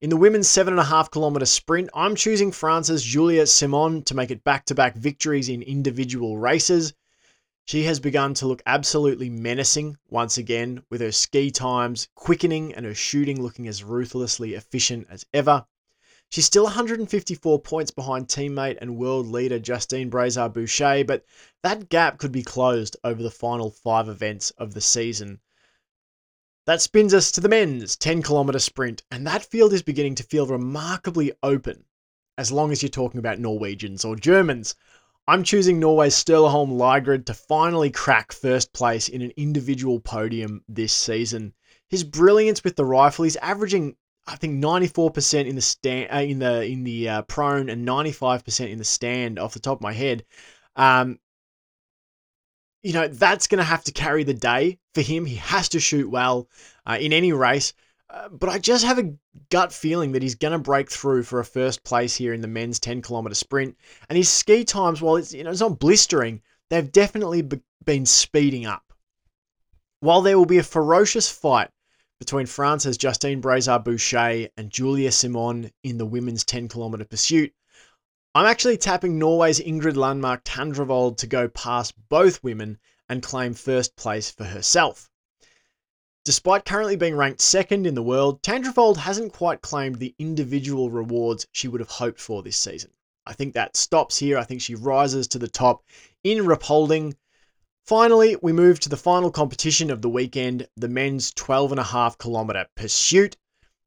In 0.02 0.10
the 0.10 0.18
women's 0.18 0.50
seven 0.50 0.74
and 0.74 0.80
a 0.80 0.84
half 0.84 1.10
kilometer 1.10 1.46
sprint, 1.46 1.88
I'm 1.94 2.14
choosing 2.14 2.52
France's 2.52 3.02
Julia 3.02 3.46
Simon 3.46 4.02
to 4.02 4.14
make 4.14 4.30
it 4.30 4.44
back 4.44 4.66
to 4.66 4.74
back 4.74 4.96
victories 4.96 5.48
in 5.48 5.62
individual 5.62 6.36
races. 6.36 6.92
She 7.64 7.84
has 7.84 8.00
begun 8.00 8.34
to 8.34 8.46
look 8.46 8.62
absolutely 8.66 9.30
menacing 9.30 9.96
once 10.10 10.36
again, 10.36 10.84
with 10.90 11.00
her 11.00 11.12
ski 11.12 11.50
times 11.50 12.08
quickening 12.14 12.74
and 12.74 12.84
her 12.84 12.94
shooting 12.94 13.40
looking 13.40 13.68
as 13.68 13.84
ruthlessly 13.84 14.54
efficient 14.54 15.06
as 15.08 15.24
ever. 15.32 15.66
She's 16.28 16.46
still 16.46 16.64
154 16.64 17.60
points 17.60 17.90
behind 17.90 18.26
teammate 18.26 18.78
and 18.80 18.96
world 18.96 19.26
leader 19.26 19.58
Justine 19.58 20.10
Braisaz 20.10 20.52
Bouchet, 20.52 21.02
but 21.02 21.24
that 21.62 21.90
gap 21.90 22.18
could 22.18 22.32
be 22.32 22.42
closed 22.42 22.96
over 23.04 23.22
the 23.22 23.30
final 23.30 23.70
five 23.70 24.08
events 24.08 24.50
of 24.52 24.72
the 24.72 24.80
season. 24.80 25.40
That 26.64 26.80
spins 26.80 27.12
us 27.12 27.30
to 27.32 27.40
the 27.40 27.48
men's 27.48 27.96
10 27.96 28.22
kilometre 28.22 28.60
sprint, 28.60 29.02
and 29.10 29.26
that 29.26 29.44
field 29.44 29.72
is 29.72 29.82
beginning 29.82 30.14
to 30.14 30.22
feel 30.22 30.46
remarkably 30.46 31.32
open, 31.42 31.84
as 32.38 32.50
long 32.50 32.72
as 32.72 32.82
you're 32.82 32.88
talking 32.88 33.18
about 33.18 33.38
Norwegians 33.38 34.04
or 34.04 34.16
Germans. 34.16 34.74
I'm 35.28 35.44
choosing 35.44 35.78
Norway's 35.78 36.14
Sturla 36.14 36.50
Holm 36.50 36.70
Lægreid 36.70 37.26
to 37.26 37.34
finally 37.34 37.90
crack 37.90 38.32
first 38.32 38.72
place 38.72 39.08
in 39.08 39.22
an 39.22 39.32
individual 39.36 40.00
podium 40.00 40.64
this 40.68 40.92
season. 40.92 41.54
His 41.88 42.02
brilliance 42.02 42.64
with 42.64 42.74
the 42.74 42.84
rifle, 42.84 43.24
he's 43.24 43.36
averaging 43.36 43.96
I 44.26 44.36
think 44.36 44.62
94% 44.62 45.46
in 45.46 45.56
the 45.56 45.60
stand 45.60 46.12
uh, 46.12 46.18
in 46.18 46.38
the 46.38 46.64
in 46.64 46.84
the 46.84 47.08
uh, 47.08 47.22
prone 47.22 47.68
and 47.68 47.86
95% 47.86 48.70
in 48.70 48.78
the 48.78 48.84
stand 48.84 49.38
off 49.38 49.54
the 49.54 49.60
top 49.60 49.78
of 49.78 49.82
my 49.82 49.92
head. 49.92 50.24
Um, 50.76 51.18
you 52.82 52.92
know 52.92 53.08
that's 53.08 53.46
going 53.46 53.58
to 53.58 53.64
have 53.64 53.84
to 53.84 53.92
carry 53.92 54.24
the 54.24 54.34
day 54.34 54.78
for 54.94 55.02
him. 55.02 55.24
He 55.24 55.36
has 55.36 55.68
to 55.70 55.80
shoot 55.80 56.10
well 56.10 56.48
uh, 56.86 56.98
in 57.00 57.12
any 57.12 57.32
race. 57.32 57.72
But 58.30 58.50
I 58.50 58.58
just 58.58 58.84
have 58.84 58.98
a 58.98 59.14
gut 59.50 59.72
feeling 59.72 60.12
that 60.12 60.22
he's 60.22 60.34
going 60.34 60.52
to 60.52 60.58
break 60.58 60.90
through 60.90 61.22
for 61.22 61.40
a 61.40 61.44
first 61.44 61.82
place 61.82 62.14
here 62.14 62.34
in 62.34 62.42
the 62.42 62.48
men's 62.48 62.78
10 62.78 63.00
kilometer 63.00 63.34
sprint. 63.34 63.76
And 64.08 64.16
his 64.18 64.28
ski 64.28 64.64
times, 64.64 65.00
while 65.00 65.16
it's 65.16 65.32
you 65.32 65.44
know 65.44 65.50
it's 65.50 65.60
not 65.60 65.78
blistering, 65.78 66.42
they've 66.68 66.92
definitely 66.92 67.42
be- 67.42 67.62
been 67.84 68.04
speeding 68.04 68.66
up. 68.66 68.92
While 70.00 70.20
there 70.20 70.36
will 70.36 70.46
be 70.46 70.58
a 70.58 70.62
ferocious 70.62 71.30
fight 71.30 71.70
between 72.18 72.46
France's 72.46 72.96
Justine 72.98 73.40
Braisaz 73.42 73.82
Bouchet 73.82 74.52
and 74.56 74.70
Julia 74.70 75.10
Simon 75.10 75.72
in 75.82 75.98
the 75.98 76.06
women's 76.06 76.44
10 76.44 76.68
kilometre 76.68 77.04
pursuit. 77.04 77.52
I'm 78.34 78.46
actually 78.46 78.76
tapping 78.76 79.18
Norway's 79.18 79.58
Ingrid 79.58 79.96
Landmark 79.96 80.44
Tandrevold 80.44 81.16
to 81.18 81.26
go 81.26 81.48
past 81.48 81.94
both 82.08 82.42
women 82.44 82.78
and 83.08 83.22
claim 83.22 83.54
first 83.54 83.96
place 83.96 84.30
for 84.30 84.44
herself. 84.44 85.10
Despite 86.24 86.64
currently 86.64 86.96
being 86.96 87.16
ranked 87.16 87.40
second 87.40 87.86
in 87.86 87.94
the 87.94 88.02
world, 88.02 88.42
Tandrevold 88.42 88.96
hasn't 88.96 89.32
quite 89.32 89.60
claimed 89.60 89.96
the 89.96 90.14
individual 90.18 90.90
rewards 90.90 91.46
she 91.52 91.68
would 91.68 91.80
have 91.80 91.90
hoped 91.90 92.20
for 92.20 92.42
this 92.42 92.56
season. 92.56 92.92
I 93.26 93.32
think 93.32 93.54
that 93.54 93.76
stops 93.76 94.18
here. 94.18 94.38
I 94.38 94.44
think 94.44 94.60
she 94.60 94.74
rises 94.74 95.26
to 95.28 95.38
the 95.38 95.48
top 95.48 95.84
in 96.22 96.44
Ruhpolding 96.44 97.14
Finally, 97.84 98.36
we 98.36 98.52
move 98.52 98.78
to 98.78 98.88
the 98.88 98.96
final 98.96 99.28
competition 99.28 99.90
of 99.90 100.02
the 100.02 100.08
weekend, 100.08 100.68
the 100.76 100.88
men's 100.88 101.32
12.5 101.32 102.16
kilometre 102.16 102.66
pursuit. 102.76 103.36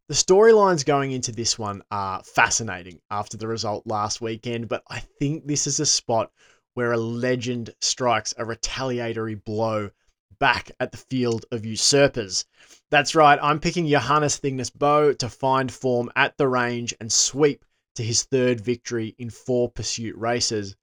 The 0.10 0.14
storylines 0.14 0.86
going 0.86 1.14
into 1.14 1.32
this 1.32 1.58
one 1.58 1.82
are 1.92 2.22
fascinating 2.24 3.00
after 3.10 3.38
the 3.38 3.48
result 3.48 3.88
last 3.88 4.20
weekend, 4.20 4.68
but 4.68 4.84
I 4.90 5.00
think 5.00 5.48
this 5.48 5.66
is 5.66 5.80
a 5.80 5.86
spot 5.86 6.30
where 6.74 6.92
a 6.92 6.98
legend 6.98 7.74
strikes 7.80 8.34
a 8.38 8.44
retaliatory 8.44 9.36
blow 9.36 9.92
back 10.40 10.72
at 10.80 10.92
the 10.92 10.98
field 10.98 11.46
of 11.52 11.66
usurpers. 11.66 12.46
That's 12.92 13.16
right, 13.16 13.40
I'm 13.42 13.60
picking 13.60 13.88
Johannes 13.88 14.40
Thingnes 14.40 14.74
Bo 14.74 15.14
to 15.14 15.30
find 15.30 15.72
form 15.72 16.12
at 16.16 16.38
the 16.38 16.48
range 16.48 16.94
and 17.00 17.12
sweep 17.12 17.66
to 17.96 18.04
his 18.04 18.24
third 18.24 18.62
victory 18.62 19.16
in 19.18 19.30
four 19.30 19.70
pursuit 19.70 20.16
races. 20.18 20.76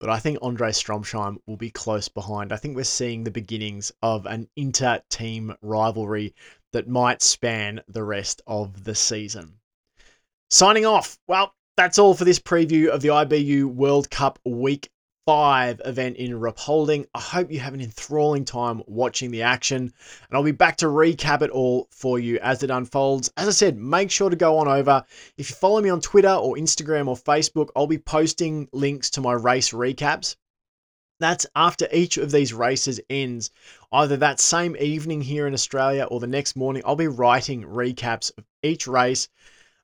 but 0.00 0.08
I 0.08 0.18
think 0.18 0.38
Andre 0.42 0.70
Stromsheim 0.70 1.38
will 1.46 1.56
be 1.56 1.70
close 1.70 2.08
behind. 2.08 2.52
I 2.52 2.56
think 2.56 2.76
we're 2.76 2.84
seeing 2.84 3.24
the 3.24 3.30
beginnings 3.30 3.90
of 4.02 4.26
an 4.26 4.48
inter 4.56 5.00
team 5.10 5.54
rivalry 5.60 6.34
that 6.72 6.88
might 6.88 7.22
span 7.22 7.80
the 7.88 8.04
rest 8.04 8.40
of 8.46 8.84
the 8.84 8.94
season. 8.94 9.58
Signing 10.50 10.86
off. 10.86 11.18
Well, 11.26 11.54
that's 11.76 11.98
all 11.98 12.14
for 12.14 12.24
this 12.24 12.38
preview 12.38 12.88
of 12.88 13.02
the 13.02 13.08
IBU 13.08 13.64
World 13.64 14.10
Cup 14.10 14.38
Week 14.44 14.90
5 15.28 15.82
event 15.84 16.16
in 16.16 16.30
Ruhpolding. 16.30 17.06
I 17.14 17.20
hope 17.20 17.52
you 17.52 17.60
have 17.60 17.74
an 17.74 17.82
enthralling 17.82 18.46
time 18.46 18.82
watching 18.86 19.30
the 19.30 19.42
action, 19.42 19.76
and 19.82 19.92
I'll 20.32 20.42
be 20.42 20.52
back 20.52 20.78
to 20.78 20.86
recap 20.86 21.42
it 21.42 21.50
all 21.50 21.86
for 21.90 22.18
you 22.18 22.38
as 22.38 22.62
it 22.62 22.70
unfolds. 22.70 23.30
As 23.36 23.46
I 23.46 23.50
said, 23.50 23.76
make 23.76 24.10
sure 24.10 24.30
to 24.30 24.36
go 24.36 24.56
on 24.56 24.68
over. 24.68 25.04
If 25.36 25.50
you 25.50 25.56
follow 25.56 25.82
me 25.82 25.90
on 25.90 26.00
Twitter 26.00 26.32
or 26.32 26.56
Instagram 26.56 27.08
or 27.08 27.14
Facebook, 27.14 27.68
I'll 27.76 27.86
be 27.86 27.98
posting 27.98 28.70
links 28.72 29.10
to 29.10 29.20
my 29.20 29.34
race 29.34 29.72
recaps. 29.72 30.36
That's 31.20 31.44
after 31.54 31.88
each 31.92 32.16
of 32.16 32.30
these 32.30 32.54
races 32.54 32.98
ends, 33.10 33.50
either 33.92 34.16
that 34.16 34.40
same 34.40 34.78
evening 34.80 35.20
here 35.20 35.46
in 35.46 35.52
Australia 35.52 36.04
or 36.04 36.20
the 36.20 36.26
next 36.26 36.56
morning. 36.56 36.82
I'll 36.86 36.96
be 36.96 37.06
writing 37.06 37.64
recaps 37.64 38.32
of 38.38 38.46
each 38.62 38.86
race, 38.86 39.28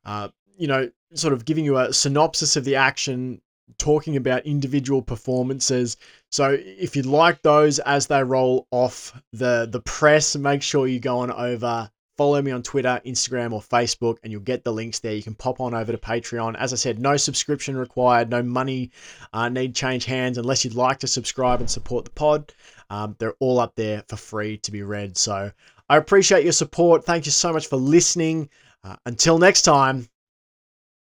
uh, 0.07 0.29
you 0.57 0.69
know, 0.69 0.91
sort 1.13 1.35
of 1.35 1.45
giving 1.45 1.67
you 1.67 1.77
a 1.77 1.93
synopsis 1.93 2.57
of 2.57 2.65
the 2.65 2.77
action, 2.77 3.43
talking 3.79 4.17
about 4.17 4.47
individual 4.47 5.03
performances. 5.03 5.97
So 6.31 6.57
if 6.61 6.97
you 6.97 7.03
like 7.03 7.43
those 7.43 7.79
as 7.81 8.07
they 8.07 8.23
roll 8.23 8.67
off 8.71 9.21
the 9.33 9.69
the 9.71 9.81
press, 9.81 10.37
make 10.37 10.63
sure 10.63 10.87
you 10.87 11.01
go 11.01 11.21
on 11.21 11.31
over 11.31 11.91
follow 12.17 12.41
me 12.41 12.51
on 12.53 12.63
Twitter, 12.63 13.01
Instagram, 13.05 13.53
or 13.53 13.61
Facebook, 13.61 14.19
and 14.23 14.31
you'll 14.31 14.41
get 14.43 14.65
the 14.65 14.73
links 14.73 15.01
there. 15.01 15.15
You 15.15 15.23
can 15.23 15.35
pop 15.35 15.61
on 15.61 15.75
over 15.75 15.93
to 15.93 15.99
Patreon. 15.99 16.55
As 16.59 16.73
I 16.73 16.77
said, 16.77 16.99
no 16.99 17.17
subscription 17.17 17.77
required, 17.77 18.31
no 18.31 18.43
money 18.43 18.91
uh, 19.33 19.49
need 19.49 19.75
change 19.75 20.05
hands 20.05 20.39
unless 20.39 20.65
you'd 20.65 20.75
like 20.75 20.99
to 21.01 21.07
subscribe 21.07 21.61
and 21.61 21.71
support 21.71 22.05
the 22.05 22.11
pod. 22.13 22.53
Um, 22.91 23.17
they're 23.19 23.35
all 23.41 23.59
up 23.59 23.75
there 23.77 24.05
for 24.09 24.17
free 24.17 24.59
to 24.59 24.71
be 24.71 24.83
read. 24.83 25.17
So 25.17 25.51
I 25.89 25.97
appreciate 25.97 26.45
your 26.45 26.53
support. 26.53 27.05
Thank 27.05 27.27
you 27.27 27.33
so 27.33 27.53
much 27.53 27.67
for 27.67 27.77
listening. 27.77 28.49
Uh, 28.83 28.97
until 29.07 29.39
next 29.39 29.63
time, 29.63 30.09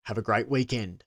have 0.04 0.18
a 0.18 0.24
great 0.24 0.50
weekend. 0.50 1.04